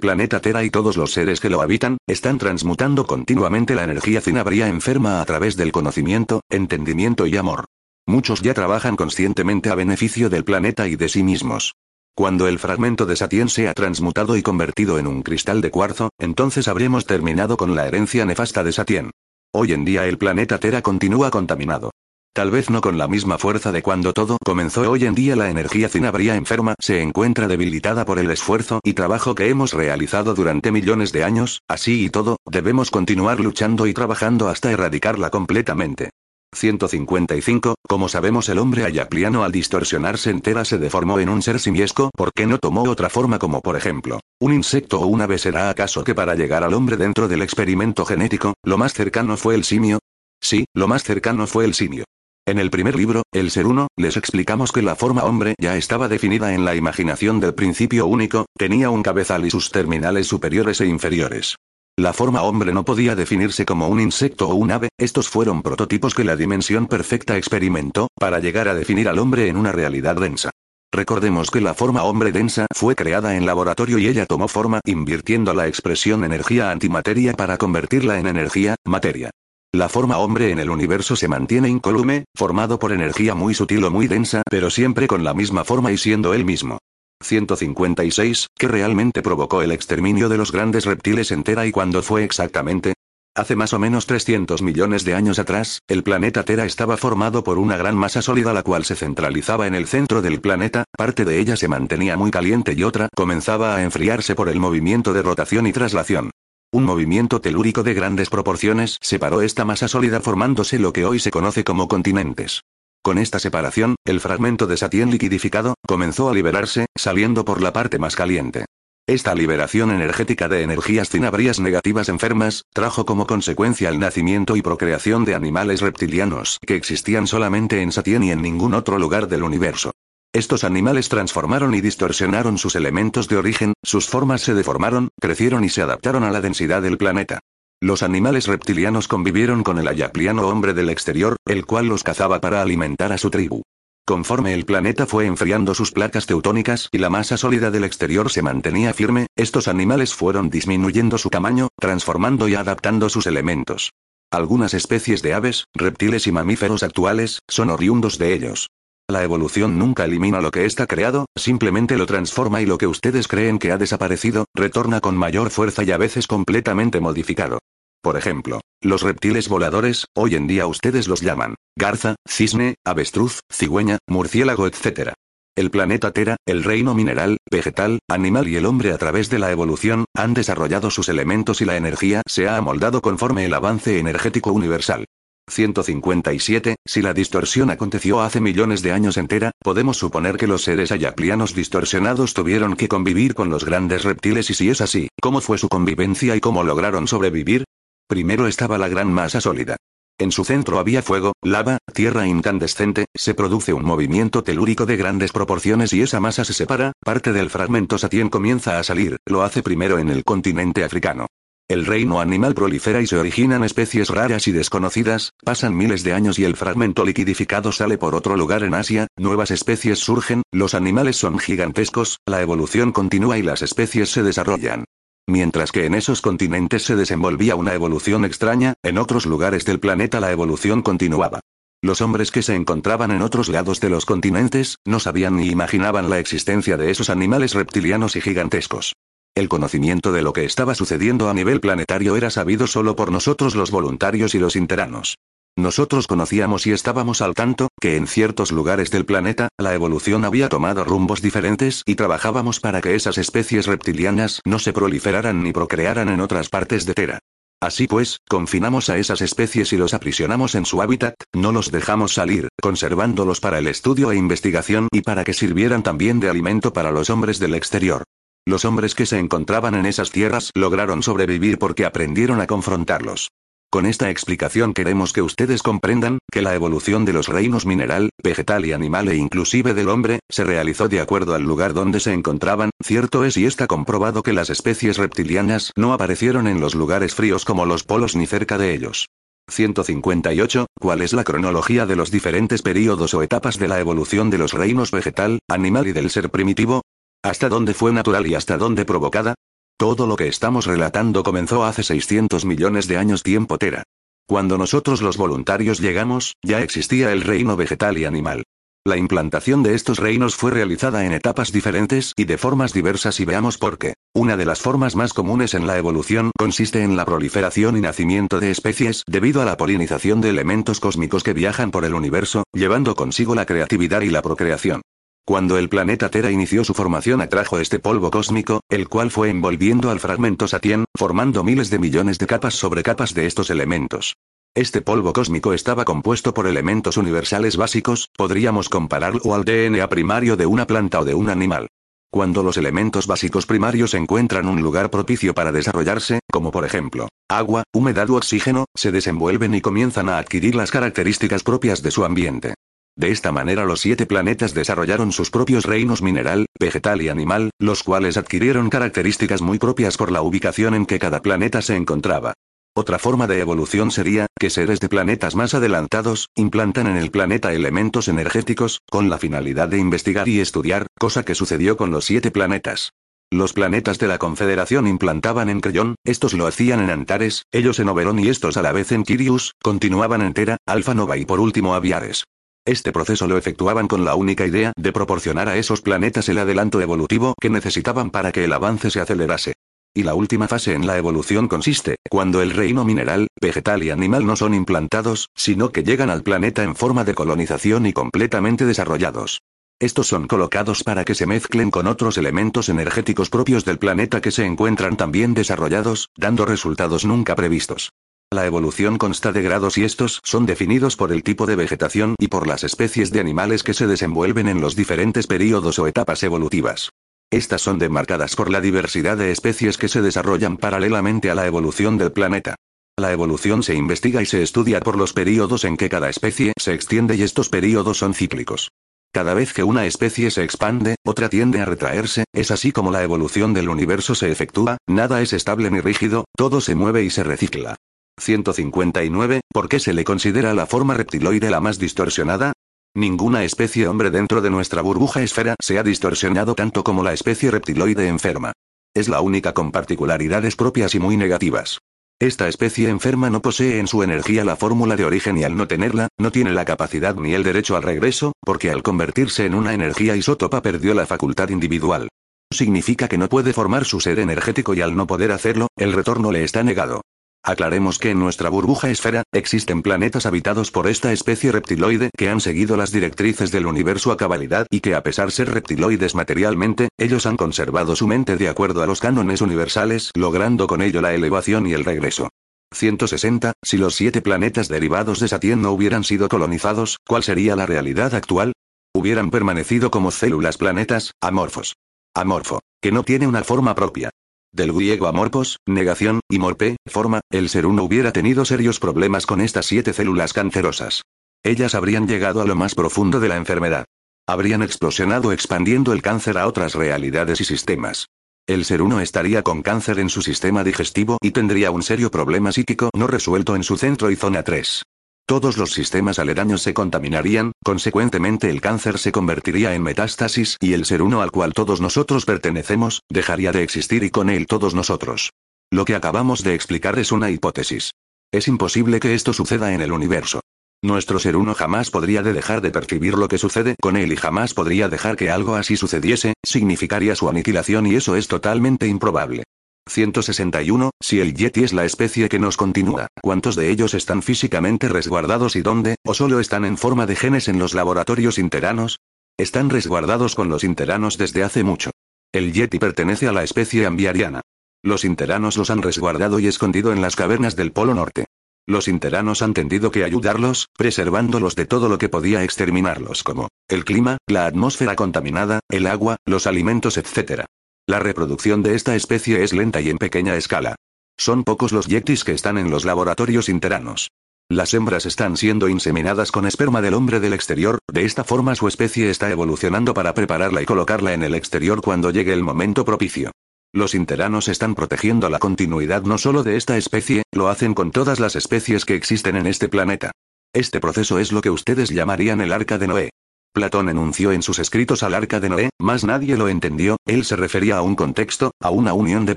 [0.00, 4.66] planeta Tera y todos los seres que lo habitan, están transmutando continuamente la energía cinabria
[4.68, 7.66] enferma a través del conocimiento, entendimiento y amor.
[8.06, 11.74] Muchos ya trabajan conscientemente a beneficio del planeta y de sí mismos.
[12.16, 16.66] Cuando el fragmento de Satien sea transmutado y convertido en un cristal de cuarzo, entonces
[16.66, 19.10] habremos terminado con la herencia nefasta de Satien.
[19.52, 21.90] Hoy en día el planeta Tera continúa contaminado.
[22.34, 24.90] Tal vez no con la misma fuerza de cuando todo comenzó.
[24.90, 29.36] Hoy en día la energía cinabria enferma se encuentra debilitada por el esfuerzo y trabajo
[29.36, 34.48] que hemos realizado durante millones de años, así y todo, debemos continuar luchando y trabajando
[34.48, 36.10] hasta erradicarla completamente.
[36.52, 37.76] 155.
[37.86, 42.46] Como sabemos el hombre ayapliano al distorsionarse entera se deformó en un ser simiesco porque
[42.46, 46.16] no tomó otra forma como por ejemplo, un insecto o un ave será acaso que
[46.16, 50.00] para llegar al hombre dentro del experimento genético, lo más cercano fue el simio?
[50.42, 52.04] Sí, lo más cercano fue el simio.
[52.46, 56.08] En el primer libro, El Ser Uno, les explicamos que la forma hombre ya estaba
[56.08, 60.86] definida en la imaginación del principio único, tenía un cabezal y sus terminales superiores e
[60.86, 61.56] inferiores.
[61.96, 66.14] La forma hombre no podía definirse como un insecto o un ave, estos fueron prototipos
[66.14, 70.50] que la dimensión perfecta experimentó, para llegar a definir al hombre en una realidad densa.
[70.92, 75.54] Recordemos que la forma hombre densa fue creada en laboratorio y ella tomó forma invirtiendo
[75.54, 79.30] la expresión energía antimateria para convertirla en energía, materia.
[79.74, 83.90] La forma hombre en el universo se mantiene incólume, formado por energía muy sutil o
[83.90, 86.78] muy densa, pero siempre con la misma forma y siendo él mismo.
[87.20, 92.94] 156, ¿qué realmente provocó el exterminio de los grandes reptiles entera y cuándo fue exactamente?
[93.34, 97.58] Hace más o menos 300 millones de años atrás, el planeta Tera estaba formado por
[97.58, 101.40] una gran masa sólida la cual se centralizaba en el centro del planeta, parte de
[101.40, 105.66] ella se mantenía muy caliente y otra comenzaba a enfriarse por el movimiento de rotación
[105.66, 106.30] y traslación.
[106.74, 111.30] Un movimiento telúrico de grandes proporciones separó esta masa sólida formándose lo que hoy se
[111.30, 112.62] conoce como continentes.
[113.00, 118.00] Con esta separación, el fragmento de Satien liquidificado comenzó a liberarse, saliendo por la parte
[118.00, 118.64] más caliente.
[119.06, 125.24] Esta liberación energética de energías cinabrias negativas enfermas, trajo como consecuencia el nacimiento y procreación
[125.24, 129.93] de animales reptilianos que existían solamente en Satien y en ningún otro lugar del universo.
[130.34, 135.68] Estos animales transformaron y distorsionaron sus elementos de origen, sus formas se deformaron, crecieron y
[135.68, 137.38] se adaptaron a la densidad del planeta.
[137.80, 142.62] Los animales reptilianos convivieron con el ayapliano hombre del exterior, el cual los cazaba para
[142.62, 143.62] alimentar a su tribu.
[144.04, 148.42] Conforme el planeta fue enfriando sus placas teutónicas y la masa sólida del exterior se
[148.42, 153.92] mantenía firme, estos animales fueron disminuyendo su tamaño, transformando y adaptando sus elementos.
[154.32, 158.68] Algunas especies de aves, reptiles y mamíferos actuales, son oriundos de ellos.
[159.08, 163.28] La evolución nunca elimina lo que está creado, simplemente lo transforma y lo que ustedes
[163.28, 167.58] creen que ha desaparecido, retorna con mayor fuerza y a veces completamente modificado.
[168.02, 173.98] Por ejemplo, los reptiles voladores, hoy en día ustedes los llaman garza, cisne, avestruz, cigüeña,
[174.08, 175.12] murciélago, etc.
[175.54, 179.50] El planeta Tera, el reino mineral, vegetal, animal y el hombre a través de la
[179.50, 184.52] evolución, han desarrollado sus elementos y la energía se ha amoldado conforme el avance energético
[184.52, 185.04] universal.
[185.48, 186.76] 157.
[186.84, 191.54] Si la distorsión aconteció hace millones de años entera, podemos suponer que los seres ayaplianos
[191.54, 195.68] distorsionados tuvieron que convivir con los grandes reptiles y si es así, ¿cómo fue su
[195.68, 197.64] convivencia y cómo lograron sobrevivir?
[198.08, 199.76] Primero estaba la gran masa sólida.
[200.18, 205.32] En su centro había fuego, lava, tierra incandescente, se produce un movimiento telúrico de grandes
[205.32, 209.62] proporciones y esa masa se separa, parte del fragmento Satien comienza a salir, lo hace
[209.62, 211.26] primero en el continente africano.
[211.66, 216.38] El reino animal prolifera y se originan especies raras y desconocidas, pasan miles de años
[216.38, 221.16] y el fragmento liquidificado sale por otro lugar en Asia, nuevas especies surgen, los animales
[221.16, 224.84] son gigantescos, la evolución continúa y las especies se desarrollan.
[225.26, 230.20] Mientras que en esos continentes se desenvolvía una evolución extraña, en otros lugares del planeta
[230.20, 231.40] la evolución continuaba.
[231.80, 236.10] Los hombres que se encontraban en otros lados de los continentes, no sabían ni imaginaban
[236.10, 238.92] la existencia de esos animales reptilianos y gigantescos.
[239.36, 243.56] El conocimiento de lo que estaba sucediendo a nivel planetario era sabido solo por nosotros
[243.56, 245.16] los voluntarios y los interanos.
[245.56, 250.48] Nosotros conocíamos y estábamos al tanto, que en ciertos lugares del planeta, la evolución había
[250.48, 256.10] tomado rumbos diferentes y trabajábamos para que esas especies reptilianas no se proliferaran ni procrearan
[256.10, 257.18] en otras partes de Tera.
[257.60, 262.14] Así pues, confinamos a esas especies y los aprisionamos en su hábitat, no los dejamos
[262.14, 266.92] salir, conservándolos para el estudio e investigación y para que sirvieran también de alimento para
[266.92, 268.04] los hombres del exterior.
[268.46, 273.30] Los hombres que se encontraban en esas tierras lograron sobrevivir porque aprendieron a confrontarlos.
[273.70, 278.66] Con esta explicación queremos que ustedes comprendan que la evolución de los reinos mineral, vegetal
[278.66, 282.70] y animal e inclusive del hombre, se realizó de acuerdo al lugar donde se encontraban,
[282.82, 287.44] cierto es y está comprobado que las especies reptilianas no aparecieron en los lugares fríos
[287.44, 289.06] como los polos ni cerca de ellos.
[289.48, 290.66] 158.
[290.78, 294.52] ¿Cuál es la cronología de los diferentes períodos o etapas de la evolución de los
[294.52, 296.82] reinos vegetal, animal y del ser primitivo?
[297.24, 299.34] ¿Hasta dónde fue natural y hasta dónde provocada?
[299.78, 303.82] Todo lo que estamos relatando comenzó hace 600 millones de años tiempo tera.
[304.28, 308.42] Cuando nosotros los voluntarios llegamos, ya existía el reino vegetal y animal.
[308.86, 313.24] La implantación de estos reinos fue realizada en etapas diferentes y de formas diversas y
[313.24, 313.94] veamos por qué.
[314.14, 318.38] Una de las formas más comunes en la evolución consiste en la proliferación y nacimiento
[318.38, 322.94] de especies debido a la polinización de elementos cósmicos que viajan por el universo, llevando
[322.94, 324.82] consigo la creatividad y la procreación.
[325.26, 329.90] Cuando el planeta Tera inició su formación atrajo este polvo cósmico, el cual fue envolviendo
[329.90, 334.16] al fragmento Satien, formando miles de millones de capas sobre capas de estos elementos.
[334.54, 340.44] Este polvo cósmico estaba compuesto por elementos universales básicos, podríamos compararlo al DNA primario de
[340.44, 341.68] una planta o de un animal.
[342.12, 347.64] Cuando los elementos básicos primarios encuentran un lugar propicio para desarrollarse, como por ejemplo, agua,
[347.72, 352.54] humedad u oxígeno, se desenvuelven y comienzan a adquirir las características propias de su ambiente.
[352.96, 357.82] De esta manera los siete planetas desarrollaron sus propios reinos mineral, vegetal y animal, los
[357.82, 362.34] cuales adquirieron características muy propias por la ubicación en que cada planeta se encontraba.
[362.76, 367.52] Otra forma de evolución sería, que seres de planetas más adelantados, implantan en el planeta
[367.52, 372.30] elementos energéticos, con la finalidad de investigar y estudiar, cosa que sucedió con los siete
[372.30, 372.90] planetas.
[373.30, 377.88] Los planetas de la Confederación implantaban en Creyón, estos lo hacían en Antares, ellos en
[377.88, 381.40] Oberon y estos a la vez en Kirius, continuaban en Tera, Alfa Nova y por
[381.40, 382.24] último Aviares.
[382.66, 386.80] Este proceso lo efectuaban con la única idea de proporcionar a esos planetas el adelanto
[386.80, 389.52] evolutivo que necesitaban para que el avance se acelerase.
[389.92, 394.24] Y la última fase en la evolución consiste, cuando el reino mineral, vegetal y animal
[394.24, 399.42] no son implantados, sino que llegan al planeta en forma de colonización y completamente desarrollados.
[399.78, 404.30] Estos son colocados para que se mezclen con otros elementos energéticos propios del planeta que
[404.30, 407.90] se encuentran también desarrollados, dando resultados nunca previstos.
[408.34, 412.26] La evolución consta de grados y estos son definidos por el tipo de vegetación y
[412.26, 416.90] por las especies de animales que se desenvuelven en los diferentes períodos o etapas evolutivas.
[417.30, 421.96] Estas son demarcadas por la diversidad de especies que se desarrollan paralelamente a la evolución
[421.96, 422.56] del planeta.
[422.96, 426.74] La evolución se investiga y se estudia por los períodos en que cada especie se
[426.74, 428.72] extiende y estos períodos son cíclicos.
[429.12, 433.04] Cada vez que una especie se expande, otra tiende a retraerse, es así como la
[433.04, 437.22] evolución del universo se efectúa, nada es estable ni rígido, todo se mueve y se
[437.22, 437.76] recicla.
[438.18, 439.40] 159.
[439.52, 442.52] ¿Por qué se le considera la forma reptiloide la más distorsionada?
[442.96, 447.50] Ninguna especie hombre dentro de nuestra burbuja esfera se ha distorsionado tanto como la especie
[447.50, 448.52] reptiloide enferma.
[448.94, 451.78] Es la única con particularidades propias y muy negativas.
[452.20, 455.66] Esta especie enferma no posee en su energía la fórmula de origen y al no
[455.66, 459.74] tenerla, no tiene la capacidad ni el derecho al regreso, porque al convertirse en una
[459.74, 462.08] energía isótopa perdió la facultad individual.
[462.52, 466.30] Significa que no puede formar su ser energético y al no poder hacerlo, el retorno
[466.30, 467.02] le está negado.
[467.46, 472.40] Aclaremos que en nuestra burbuja esfera, existen planetas habitados por esta especie reptiloide que han
[472.40, 477.26] seguido las directrices del universo a cabalidad y que a pesar ser reptiloides materialmente, ellos
[477.26, 481.66] han conservado su mente de acuerdo a los cánones universales, logrando con ello la elevación
[481.66, 482.30] y el regreso.
[482.72, 483.52] 160.
[483.62, 488.14] Si los siete planetas derivados de Satien no hubieran sido colonizados, ¿cuál sería la realidad
[488.14, 488.54] actual?
[488.94, 491.74] Hubieran permanecido como células planetas, amorfos.
[492.14, 494.10] Amorfo, que no tiene una forma propia.
[494.54, 499.40] Del griego amorpos, negación, y morpe, forma, el ser uno hubiera tenido serios problemas con
[499.40, 501.02] estas siete células cancerosas.
[501.42, 503.84] Ellas habrían llegado a lo más profundo de la enfermedad.
[504.28, 508.06] Habrían explosionado expandiendo el cáncer a otras realidades y sistemas.
[508.46, 512.52] El ser uno estaría con cáncer en su sistema digestivo y tendría un serio problema
[512.52, 514.84] psíquico no resuelto en su centro y zona 3.
[515.26, 520.84] Todos los sistemas aledaños se contaminarían, consecuentemente el cáncer se convertiría en metástasis y el
[520.84, 525.30] ser uno al cual todos nosotros pertenecemos, dejaría de existir y con él todos nosotros.
[525.70, 527.92] Lo que acabamos de explicar es una hipótesis.
[528.32, 530.40] Es imposible que esto suceda en el universo.
[530.82, 534.16] Nuestro ser uno jamás podría de dejar de percibir lo que sucede con él y
[534.16, 539.44] jamás podría dejar que algo así sucediese, significaría su aniquilación y eso es totalmente improbable.
[539.88, 540.90] 161.
[541.00, 545.56] Si el Yeti es la especie que nos continúa, ¿cuántos de ellos están físicamente resguardados
[545.56, 548.98] y dónde, o solo están en forma de genes en los laboratorios interanos?
[549.36, 551.90] Están resguardados con los interanos desde hace mucho.
[552.32, 554.40] El Yeti pertenece a la especie ambiariana.
[554.82, 558.26] Los interanos los han resguardado y escondido en las cavernas del Polo Norte.
[558.66, 563.84] Los interanos han tendido que ayudarlos, preservándolos de todo lo que podía exterminarlos como el
[563.84, 567.44] clima, la atmósfera contaminada, el agua, los alimentos, etc.
[567.86, 570.74] La reproducción de esta especie es lenta y en pequeña escala.
[571.18, 574.08] Son pocos los yetis que están en los laboratorios interanos.
[574.48, 578.68] Las hembras están siendo inseminadas con esperma del hombre del exterior, de esta forma su
[578.68, 583.32] especie está evolucionando para prepararla y colocarla en el exterior cuando llegue el momento propicio.
[583.70, 588.18] Los interanos están protegiendo la continuidad no solo de esta especie, lo hacen con todas
[588.18, 590.10] las especies que existen en este planeta.
[590.54, 593.10] Este proceso es lo que ustedes llamarían el arca de Noé.
[593.54, 597.36] Platón enunció en sus escritos al arca de Noé, mas nadie lo entendió, él se
[597.36, 599.36] refería a un contexto, a una unión de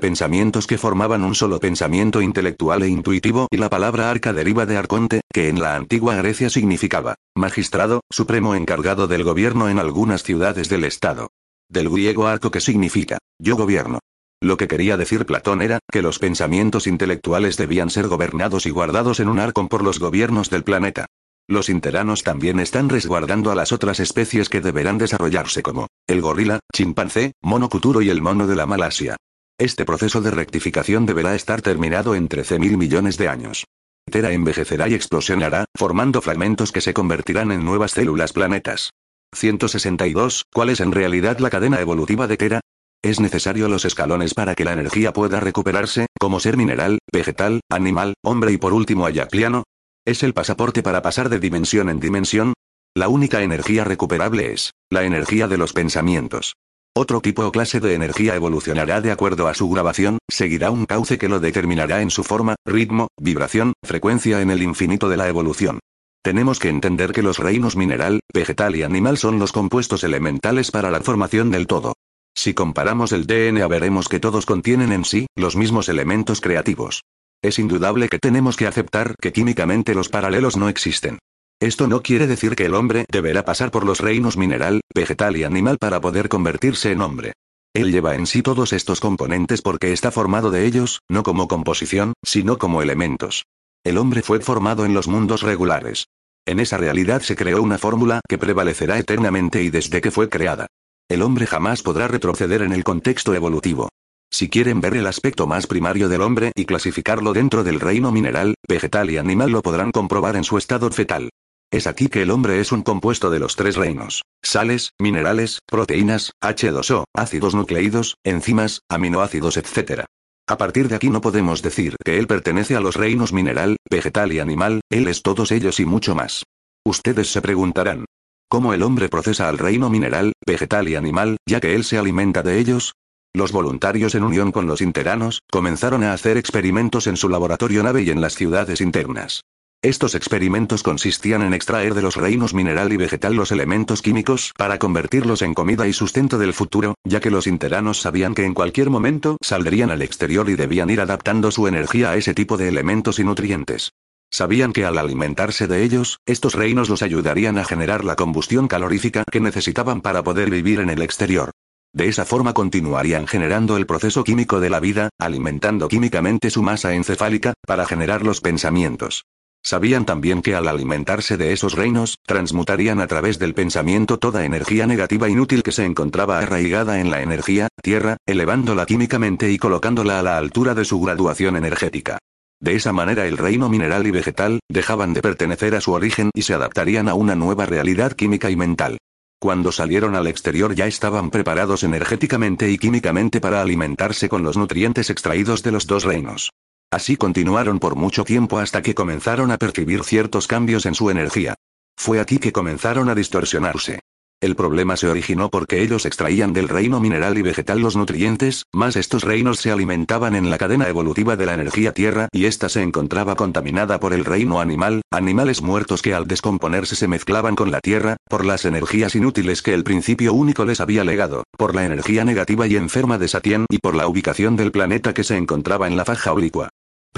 [0.00, 4.76] pensamientos que formaban un solo pensamiento intelectual e intuitivo, y la palabra arca deriva de
[4.76, 10.68] arconte, que en la antigua Grecia significaba magistrado, supremo encargado del gobierno en algunas ciudades
[10.68, 11.28] del Estado.
[11.70, 14.00] Del griego arco que significa yo gobierno.
[14.40, 19.20] Lo que quería decir Platón era, que los pensamientos intelectuales debían ser gobernados y guardados
[19.20, 21.06] en un arcón por los gobiernos del planeta.
[21.50, 26.60] Los interanos también están resguardando a las otras especies que deberán desarrollarse como el gorila,
[26.74, 29.16] chimpancé, mono cuturo y el mono de la Malasia.
[29.58, 33.64] Este proceso de rectificación deberá estar terminado en 13.000 millones de años.
[34.10, 38.90] Tera envejecerá y explosionará, formando fragmentos que se convertirán en nuevas células planetas.
[39.34, 40.44] 162.
[40.52, 42.60] ¿Cuál es en realidad la cadena evolutiva de Tera?
[43.02, 48.14] Es necesario los escalones para que la energía pueda recuperarse, como ser mineral, vegetal, animal,
[48.22, 49.64] hombre y por último ayapliano.
[50.08, 52.54] Es el pasaporte para pasar de dimensión en dimensión.
[52.94, 56.54] La única energía recuperable es la energía de los pensamientos.
[56.96, 61.18] Otro tipo o clase de energía evolucionará de acuerdo a su grabación, seguirá un cauce
[61.18, 65.78] que lo determinará en su forma, ritmo, vibración, frecuencia en el infinito de la evolución.
[66.22, 70.90] Tenemos que entender que los reinos mineral, vegetal y animal son los compuestos elementales para
[70.90, 71.92] la formación del todo.
[72.34, 77.02] Si comparamos el DNA veremos que todos contienen en sí, los mismos elementos creativos.
[77.42, 81.18] Es indudable que tenemos que aceptar que químicamente los paralelos no existen.
[81.60, 85.44] Esto no quiere decir que el hombre deberá pasar por los reinos mineral, vegetal y
[85.44, 87.32] animal para poder convertirse en hombre.
[87.74, 92.14] Él lleva en sí todos estos componentes porque está formado de ellos, no como composición,
[92.24, 93.44] sino como elementos.
[93.84, 96.06] El hombre fue formado en los mundos regulares.
[96.44, 100.66] En esa realidad se creó una fórmula que prevalecerá eternamente y desde que fue creada.
[101.08, 103.88] El hombre jamás podrá retroceder en el contexto evolutivo.
[104.30, 108.54] Si quieren ver el aspecto más primario del hombre y clasificarlo dentro del reino mineral,
[108.68, 111.30] vegetal y animal lo podrán comprobar en su estado fetal.
[111.70, 114.22] Es aquí que el hombre es un compuesto de los tres reinos.
[114.42, 120.04] Sales, minerales, proteínas, H2O, ácidos nucleídos, enzimas, aminoácidos, etc.
[120.46, 124.32] A partir de aquí no podemos decir que él pertenece a los reinos mineral, vegetal
[124.32, 126.44] y animal, él es todos ellos y mucho más.
[126.84, 128.06] Ustedes se preguntarán,
[128.50, 132.42] ¿Cómo el hombre procesa al reino mineral, vegetal y animal, ya que él se alimenta
[132.42, 132.94] de ellos?
[133.38, 138.02] Los voluntarios en unión con los interanos, comenzaron a hacer experimentos en su laboratorio nave
[138.02, 139.44] y en las ciudades internas.
[139.80, 144.80] Estos experimentos consistían en extraer de los reinos mineral y vegetal los elementos químicos para
[144.80, 148.90] convertirlos en comida y sustento del futuro, ya que los interanos sabían que en cualquier
[148.90, 153.20] momento saldrían al exterior y debían ir adaptando su energía a ese tipo de elementos
[153.20, 153.92] y nutrientes.
[154.32, 159.22] Sabían que al alimentarse de ellos, estos reinos los ayudarían a generar la combustión calorífica
[159.30, 161.52] que necesitaban para poder vivir en el exterior.
[161.92, 166.94] De esa forma continuarían generando el proceso químico de la vida, alimentando químicamente su masa
[166.94, 169.24] encefálica, para generar los pensamientos.
[169.64, 174.86] Sabían también que al alimentarse de esos reinos, transmutarían a través del pensamiento toda energía
[174.86, 180.22] negativa inútil que se encontraba arraigada en la energía, tierra, elevándola químicamente y colocándola a
[180.22, 182.18] la altura de su graduación energética.
[182.60, 186.42] De esa manera el reino mineral y vegetal, dejaban de pertenecer a su origen y
[186.42, 188.98] se adaptarían a una nueva realidad química y mental.
[189.40, 195.10] Cuando salieron al exterior ya estaban preparados energéticamente y químicamente para alimentarse con los nutrientes
[195.10, 196.50] extraídos de los dos reinos.
[196.90, 201.54] Así continuaron por mucho tiempo hasta que comenzaron a percibir ciertos cambios en su energía.
[201.96, 204.00] Fue aquí que comenzaron a distorsionarse.
[204.40, 208.94] El problema se originó porque ellos extraían del reino mineral y vegetal los nutrientes, más
[208.94, 212.82] estos reinos se alimentaban en la cadena evolutiva de la energía tierra y ésta se
[212.82, 217.80] encontraba contaminada por el reino animal, animales muertos que al descomponerse se mezclaban con la
[217.80, 222.24] tierra, por las energías inútiles que el principio único les había legado, por la energía
[222.24, 225.96] negativa y enferma de Satien y por la ubicación del planeta que se encontraba en
[225.96, 226.68] la faja oblicua.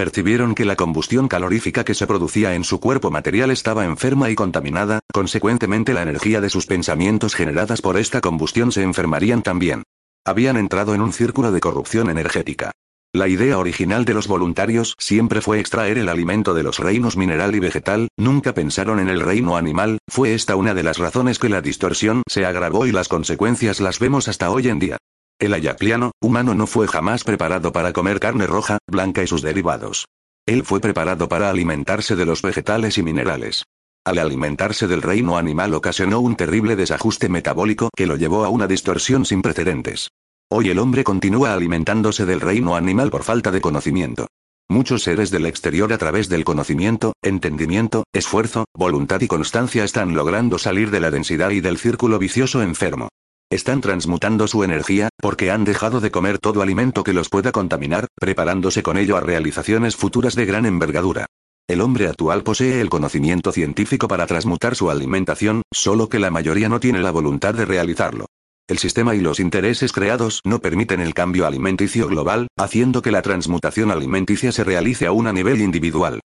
[0.01, 4.35] Percibieron que la combustión calorífica que se producía en su cuerpo material estaba enferma y
[4.35, 9.83] contaminada, consecuentemente la energía de sus pensamientos generadas por esta combustión se enfermarían también.
[10.25, 12.73] Habían entrado en un círculo de corrupción energética.
[13.13, 17.55] La idea original de los voluntarios siempre fue extraer el alimento de los reinos mineral
[17.55, 21.51] y vegetal, nunca pensaron en el reino animal, fue esta una de las razones que
[21.51, 24.97] la distorsión se agravó y las consecuencias las vemos hasta hoy en día.
[25.41, 30.05] El ayacliano, humano no fue jamás preparado para comer carne roja, blanca y sus derivados.
[30.47, 33.65] Él fue preparado para alimentarse de los vegetales y minerales.
[34.05, 38.67] Al alimentarse del reino animal ocasionó un terrible desajuste metabólico que lo llevó a una
[38.67, 40.11] distorsión sin precedentes.
[40.51, 44.27] Hoy el hombre continúa alimentándose del reino animal por falta de conocimiento.
[44.69, 50.59] Muchos seres del exterior a través del conocimiento, entendimiento, esfuerzo, voluntad y constancia están logrando
[50.59, 53.09] salir de la densidad y del círculo vicioso enfermo.
[53.53, 58.07] Están transmutando su energía, porque han dejado de comer todo alimento que los pueda contaminar,
[58.15, 61.27] preparándose con ello a realizaciones futuras de gran envergadura.
[61.69, 66.69] El hombre actual posee el conocimiento científico para transmutar su alimentación, solo que la mayoría
[66.69, 68.27] no tiene la voluntad de realizarlo.
[68.69, 73.21] El sistema y los intereses creados no permiten el cambio alimenticio global, haciendo que la
[73.21, 76.21] transmutación alimenticia se realice a un nivel individual.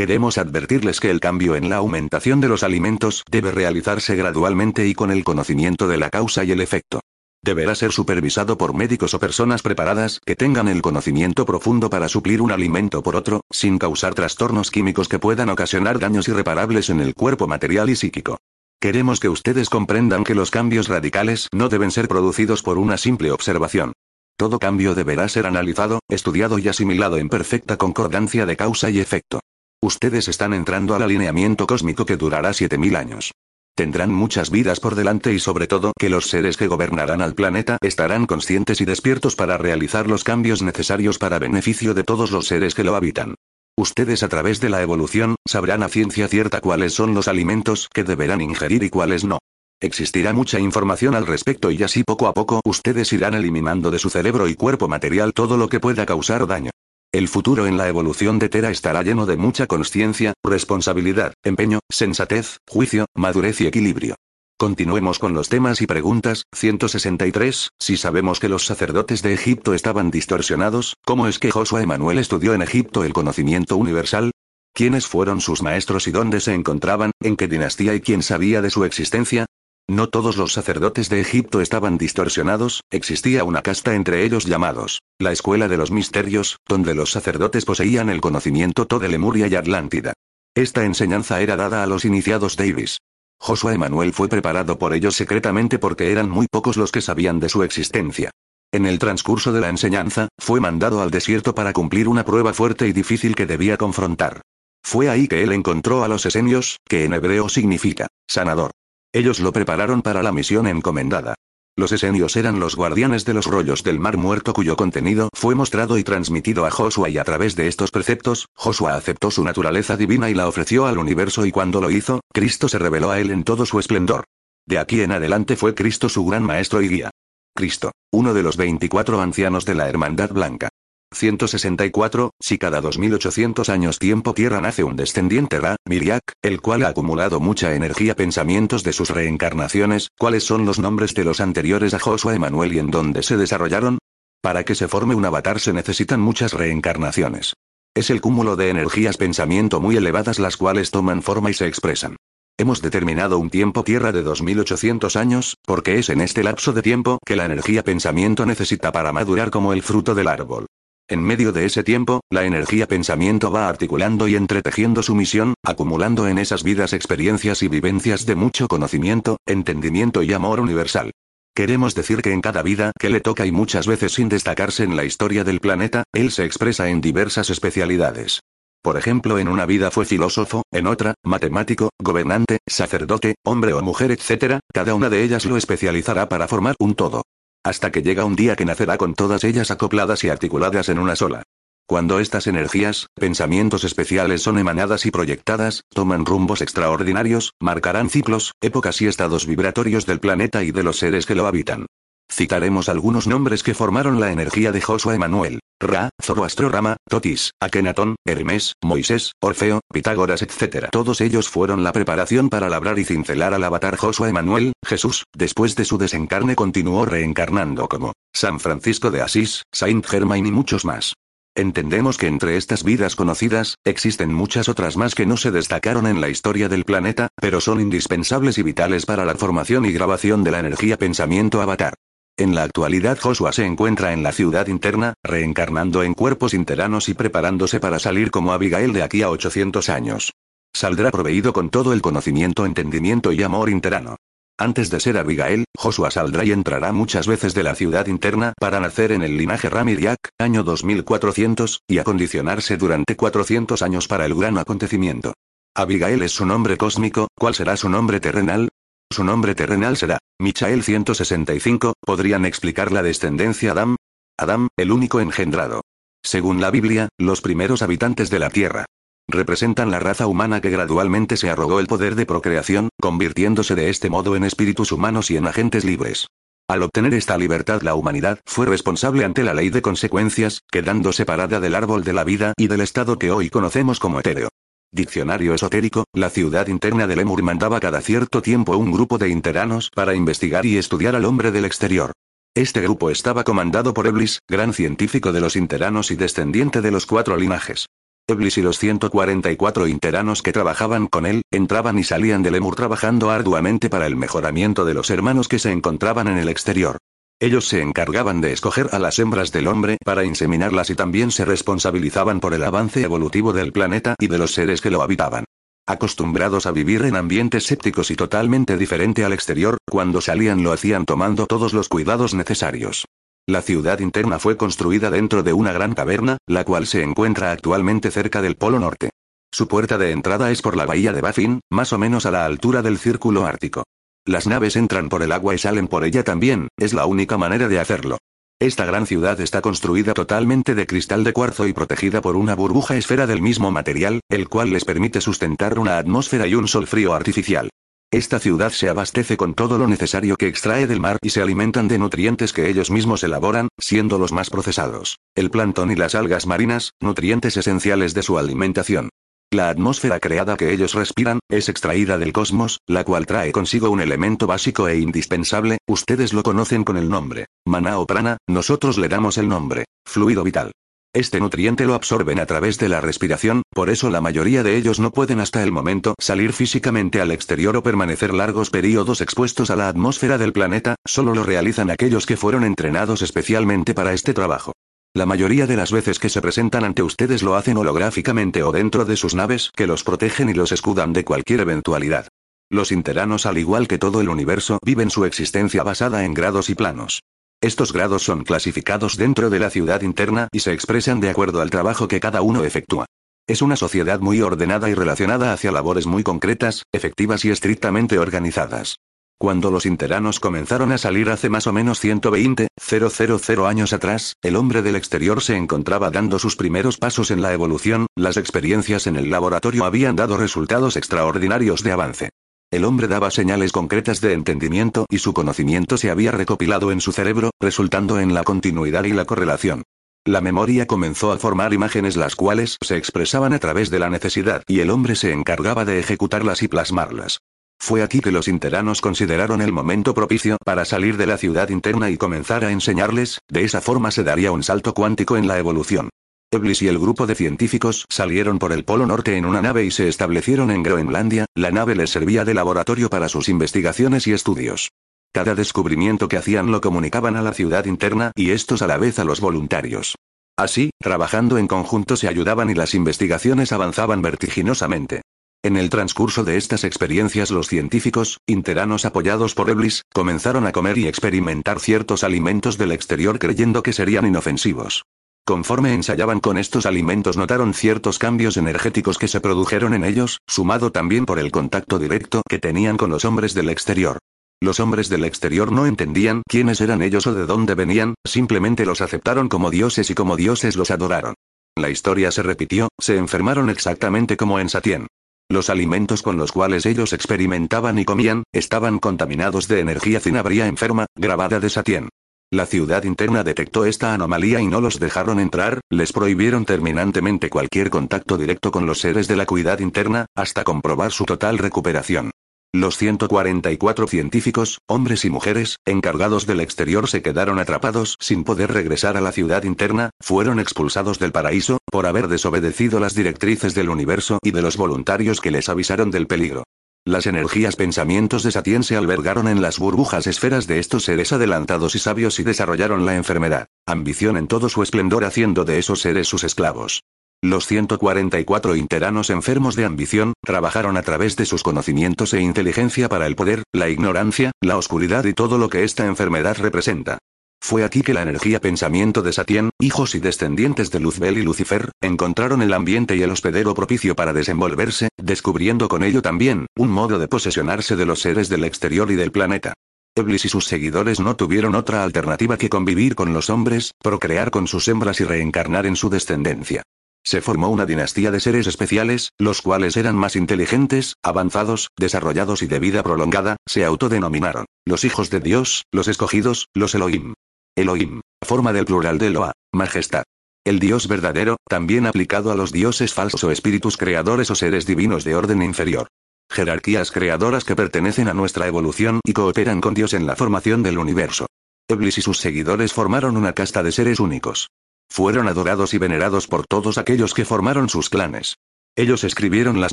[0.00, 4.94] Queremos advertirles que el cambio en la aumentación de los alimentos debe realizarse gradualmente y
[4.94, 7.00] con el conocimiento de la causa y el efecto.
[7.44, 12.40] Deberá ser supervisado por médicos o personas preparadas que tengan el conocimiento profundo para suplir
[12.40, 17.14] un alimento por otro, sin causar trastornos químicos que puedan ocasionar daños irreparables en el
[17.14, 18.38] cuerpo material y psíquico.
[18.80, 23.32] Queremos que ustedes comprendan que los cambios radicales no deben ser producidos por una simple
[23.32, 23.92] observación.
[24.38, 29.40] Todo cambio deberá ser analizado, estudiado y asimilado en perfecta concordancia de causa y efecto.
[29.82, 33.32] Ustedes están entrando al alineamiento cósmico que durará 7000 años.
[33.74, 37.78] Tendrán muchas vidas por delante y sobre todo que los seres que gobernarán al planeta
[37.80, 42.74] estarán conscientes y despiertos para realizar los cambios necesarios para beneficio de todos los seres
[42.74, 43.36] que lo habitan.
[43.74, 48.04] Ustedes a través de la evolución, sabrán a ciencia cierta cuáles son los alimentos que
[48.04, 49.38] deberán ingerir y cuáles no.
[49.80, 54.10] Existirá mucha información al respecto y así poco a poco ustedes irán eliminando de su
[54.10, 56.70] cerebro y cuerpo material todo lo que pueda causar daño.
[57.12, 62.58] El futuro en la evolución de Tera estará lleno de mucha conciencia, responsabilidad, empeño, sensatez,
[62.68, 64.14] juicio, madurez y equilibrio.
[64.56, 66.44] Continuemos con los temas y preguntas.
[66.54, 67.70] 163.
[67.80, 72.54] Si sabemos que los sacerdotes de Egipto estaban distorsionados, ¿cómo es que Josué Emanuel estudió
[72.54, 74.30] en Egipto el conocimiento universal?
[74.72, 78.70] ¿Quiénes fueron sus maestros y dónde se encontraban, en qué dinastía y quién sabía de
[78.70, 79.46] su existencia?
[79.90, 85.32] No todos los sacerdotes de Egipto estaban distorsionados, existía una casta entre ellos llamados, la
[85.32, 90.12] Escuela de los Misterios, donde los sacerdotes poseían el conocimiento todo de Lemuria y Atlántida.
[90.54, 92.98] Esta enseñanza era dada a los iniciados Davis.
[93.40, 97.48] Josué Emanuel fue preparado por ellos secretamente porque eran muy pocos los que sabían de
[97.48, 98.30] su existencia.
[98.70, 102.86] En el transcurso de la enseñanza, fue mandado al desierto para cumplir una prueba fuerte
[102.86, 104.40] y difícil que debía confrontar.
[104.84, 108.70] Fue ahí que él encontró a los esenios, que en hebreo significa, sanador.
[109.12, 111.34] Ellos lo prepararon para la misión encomendada.
[111.76, 115.98] Los esenios eran los guardianes de los rollos del mar muerto cuyo contenido fue mostrado
[115.98, 120.30] y transmitido a Joshua y a través de estos preceptos, Joshua aceptó su naturaleza divina
[120.30, 123.44] y la ofreció al universo y cuando lo hizo, Cristo se reveló a él en
[123.44, 124.24] todo su esplendor.
[124.66, 127.10] De aquí en adelante fue Cristo su gran maestro y guía.
[127.54, 130.69] Cristo, uno de los 24 ancianos de la Hermandad Blanca.
[131.12, 136.88] 164, si cada 2800 años tiempo Tierra nace un descendiente Ra, Miriak, el cual ha
[136.88, 141.98] acumulado mucha energía pensamientos de sus reencarnaciones, ¿cuáles son los nombres de los anteriores a
[141.98, 143.98] Joshua Emanuel y en dónde se desarrollaron?
[144.40, 147.54] Para que se forme un avatar se necesitan muchas reencarnaciones.
[147.94, 152.16] Es el cúmulo de energías pensamiento muy elevadas las cuales toman forma y se expresan.
[152.56, 157.18] Hemos determinado un tiempo Tierra de 2800 años, porque es en este lapso de tiempo
[157.26, 160.66] que la energía pensamiento necesita para madurar como el fruto del árbol.
[161.10, 166.28] En medio de ese tiempo, la energía pensamiento va articulando y entretejiendo su misión, acumulando
[166.28, 171.10] en esas vidas experiencias y vivencias de mucho conocimiento, entendimiento y amor universal.
[171.52, 174.94] Queremos decir que en cada vida que le toca y muchas veces sin destacarse en
[174.94, 178.38] la historia del planeta, él se expresa en diversas especialidades.
[178.80, 184.12] Por ejemplo, en una vida fue filósofo, en otra, matemático, gobernante, sacerdote, hombre o mujer,
[184.12, 187.24] etc., cada una de ellas lo especializará para formar un todo.
[187.62, 191.14] Hasta que llega un día que nacerá con todas ellas acopladas y articuladas en una
[191.14, 191.42] sola.
[191.86, 199.02] Cuando estas energías, pensamientos especiales son emanadas y proyectadas, toman rumbos extraordinarios, marcarán ciclos, épocas
[199.02, 201.86] y estados vibratorios del planeta y de los seres que lo habitan.
[202.30, 205.60] Citaremos algunos nombres que formaron la energía de Joshua Emanuel.
[205.80, 210.88] Ra, Zoroastro Rama, Totis, Akenatón, Hermes, Moisés, Orfeo, Pitágoras etc.
[210.92, 215.76] Todos ellos fueron la preparación para labrar y cincelar al avatar Joshua Emanuel, Jesús, después
[215.76, 221.14] de su desencarne continuó reencarnando como San Francisco de Asís, Saint Germain y muchos más.
[221.56, 226.20] Entendemos que entre estas vidas conocidas, existen muchas otras más que no se destacaron en
[226.20, 230.52] la historia del planeta, pero son indispensables y vitales para la formación y grabación de
[230.52, 231.94] la energía pensamiento avatar.
[232.40, 237.12] En la actualidad Joshua se encuentra en la ciudad interna, reencarnando en cuerpos interanos y
[237.12, 240.32] preparándose para salir como Abigail de aquí a 800 años.
[240.72, 244.16] Saldrá proveído con todo el conocimiento, entendimiento y amor interano.
[244.56, 248.80] Antes de ser Abigail, Joshua saldrá y entrará muchas veces de la ciudad interna para
[248.80, 254.56] nacer en el linaje Ramiriak, año 2400, y acondicionarse durante 400 años para el gran
[254.56, 255.34] acontecimiento.
[255.74, 258.70] Abigail es su nombre cósmico, ¿cuál será su nombre terrenal?
[259.12, 263.96] Su nombre terrenal será Michael 165, ¿podrían explicar la descendencia Adam?
[264.38, 265.82] Adam, el único engendrado.
[266.22, 268.86] Según la Biblia, los primeros habitantes de la Tierra
[269.28, 274.10] representan la raza humana que gradualmente se arrogó el poder de procreación, convirtiéndose de este
[274.10, 276.26] modo en espíritus humanos y en agentes libres.
[276.68, 281.58] Al obtener esta libertad la humanidad fue responsable ante la ley de consecuencias, quedando separada
[281.58, 284.50] del árbol de la vida y del estado que hoy conocemos como etéreo.
[284.92, 289.88] Diccionario esotérico, la ciudad interna de Lemur mandaba cada cierto tiempo un grupo de interanos
[289.94, 292.10] para investigar y estudiar al hombre del exterior.
[292.56, 297.06] Este grupo estaba comandado por Eblis, gran científico de los interanos y descendiente de los
[297.06, 297.86] cuatro linajes.
[298.26, 303.30] Eblis y los 144 interanos que trabajaban con él, entraban y salían de Lemur trabajando
[303.30, 306.98] arduamente para el mejoramiento de los hermanos que se encontraban en el exterior.
[307.42, 311.46] Ellos se encargaban de escoger a las hembras del hombre para inseminarlas y también se
[311.46, 315.46] responsabilizaban por el avance evolutivo del planeta y de los seres que lo habitaban.
[315.86, 321.06] Acostumbrados a vivir en ambientes sépticos y totalmente diferente al exterior, cuando salían lo hacían
[321.06, 323.06] tomando todos los cuidados necesarios.
[323.46, 328.10] La ciudad interna fue construida dentro de una gran caverna, la cual se encuentra actualmente
[328.10, 329.10] cerca del Polo Norte.
[329.50, 332.44] Su puerta de entrada es por la bahía de Baffin, más o menos a la
[332.44, 333.84] altura del Círculo Ártico.
[334.30, 337.66] Las naves entran por el agua y salen por ella también, es la única manera
[337.66, 338.18] de hacerlo.
[338.60, 342.96] Esta gran ciudad está construida totalmente de cristal de cuarzo y protegida por una burbuja
[342.96, 347.12] esfera del mismo material, el cual les permite sustentar una atmósfera y un sol frío
[347.12, 347.70] artificial.
[348.12, 351.88] Esta ciudad se abastece con todo lo necesario que extrae del mar y se alimentan
[351.88, 355.18] de nutrientes que ellos mismos elaboran, siendo los más procesados.
[355.34, 359.08] El plancton y las algas marinas, nutrientes esenciales de su alimentación.
[359.52, 364.00] La atmósfera creada que ellos respiran, es extraída del cosmos, la cual trae consigo un
[364.00, 369.08] elemento básico e indispensable, ustedes lo conocen con el nombre, maná o prana, nosotros le
[369.08, 370.70] damos el nombre, fluido vital.
[371.12, 375.00] Este nutriente lo absorben a través de la respiración, por eso la mayoría de ellos
[375.00, 379.74] no pueden hasta el momento salir físicamente al exterior o permanecer largos periodos expuestos a
[379.74, 384.74] la atmósfera del planeta, solo lo realizan aquellos que fueron entrenados especialmente para este trabajo.
[385.12, 389.04] La mayoría de las veces que se presentan ante ustedes lo hacen holográficamente o dentro
[389.04, 392.28] de sus naves que los protegen y los escudan de cualquier eventualidad.
[392.70, 396.76] Los interanos al igual que todo el universo viven su existencia basada en grados y
[396.76, 397.22] planos.
[397.60, 401.70] Estos grados son clasificados dentro de la ciudad interna y se expresan de acuerdo al
[401.70, 403.06] trabajo que cada uno efectúa.
[403.48, 408.94] Es una sociedad muy ordenada y relacionada hacia labores muy concretas, efectivas y estrictamente organizadas.
[409.42, 414.54] Cuando los interanos comenzaron a salir hace más o menos 120, 000 años atrás, el
[414.54, 419.16] hombre del exterior se encontraba dando sus primeros pasos en la evolución, las experiencias en
[419.16, 422.28] el laboratorio habían dado resultados extraordinarios de avance.
[422.70, 427.10] El hombre daba señales concretas de entendimiento y su conocimiento se había recopilado en su
[427.10, 429.84] cerebro, resultando en la continuidad y la correlación.
[430.26, 434.64] La memoria comenzó a formar imágenes las cuales se expresaban a través de la necesidad
[434.66, 437.40] y el hombre se encargaba de ejecutarlas y plasmarlas.
[437.80, 442.10] Fue aquí que los interanos consideraron el momento propicio para salir de la ciudad interna
[442.10, 446.10] y comenzar a enseñarles, de esa forma se daría un salto cuántico en la evolución.
[446.52, 449.90] Eblis y el grupo de científicos salieron por el Polo Norte en una nave y
[449.90, 454.90] se establecieron en Groenlandia, la nave les servía de laboratorio para sus investigaciones y estudios.
[455.32, 459.18] Cada descubrimiento que hacían lo comunicaban a la ciudad interna y estos a la vez
[459.18, 460.16] a los voluntarios.
[460.56, 465.22] Así, trabajando en conjunto se ayudaban y las investigaciones avanzaban vertiginosamente.
[465.62, 470.96] En el transcurso de estas experiencias los científicos, interanos apoyados por Eblis, comenzaron a comer
[470.96, 475.04] y experimentar ciertos alimentos del exterior creyendo que serían inofensivos.
[475.44, 480.92] Conforme ensayaban con estos alimentos notaron ciertos cambios energéticos que se produjeron en ellos, sumado
[480.92, 484.18] también por el contacto directo que tenían con los hombres del exterior.
[484.62, 489.02] Los hombres del exterior no entendían quiénes eran ellos o de dónde venían, simplemente los
[489.02, 491.34] aceptaron como dioses y como dioses los adoraron.
[491.76, 495.06] La historia se repitió, se enfermaron exactamente como en Satien.
[495.50, 501.06] Los alimentos con los cuales ellos experimentaban y comían, estaban contaminados de energía cinabria enferma,
[501.16, 502.08] grabada de Satien.
[502.52, 507.90] La ciudad interna detectó esta anomalía y no los dejaron entrar, les prohibieron terminantemente cualquier
[507.90, 512.30] contacto directo con los seres de la cuidad interna, hasta comprobar su total recuperación.
[512.72, 519.16] Los 144 científicos, hombres y mujeres, encargados del exterior se quedaron atrapados sin poder regresar
[519.16, 524.38] a la ciudad interna, fueron expulsados del paraíso, por haber desobedecido las directrices del universo
[524.44, 526.62] y de los voluntarios que les avisaron del peligro.
[527.04, 531.96] Las energías pensamientos de Satien se albergaron en las burbujas esferas de estos seres adelantados
[531.96, 536.28] y sabios y desarrollaron la enfermedad, ambición en todo su esplendor haciendo de esos seres
[536.28, 537.02] sus esclavos.
[537.42, 543.26] Los 144 interanos enfermos de ambición, trabajaron a través de sus conocimientos e inteligencia para
[543.26, 547.16] el poder, la ignorancia, la oscuridad y todo lo que esta enfermedad representa.
[547.58, 551.92] Fue aquí que la energía pensamiento de Satien, hijos y descendientes de Luzbel y Lucifer,
[552.02, 557.18] encontraron el ambiente y el hospedero propicio para desenvolverse, descubriendo con ello también, un modo
[557.18, 559.72] de posesionarse de los seres del exterior y del planeta.
[560.14, 564.66] Eblis y sus seguidores no tuvieron otra alternativa que convivir con los hombres, procrear con
[564.66, 566.82] sus hembras y reencarnar en su descendencia.
[567.30, 572.66] Se formó una dinastía de seres especiales, los cuales eran más inteligentes, avanzados, desarrollados y
[572.66, 577.34] de vida prolongada, se autodenominaron los hijos de Dios, los escogidos, los Elohim.
[577.76, 580.24] Elohim, forma del plural de Eloa, majestad.
[580.64, 585.22] El Dios verdadero, también aplicado a los dioses falsos o espíritus creadores o seres divinos
[585.22, 586.08] de orden inferior.
[586.50, 590.98] Jerarquías creadoras que pertenecen a nuestra evolución y cooperan con Dios en la formación del
[590.98, 591.46] universo.
[591.86, 594.68] Eblis y sus seguidores formaron una casta de seres únicos.
[595.10, 598.56] Fueron adorados y venerados por todos aquellos que formaron sus clanes.
[598.96, 599.92] Ellos escribieron las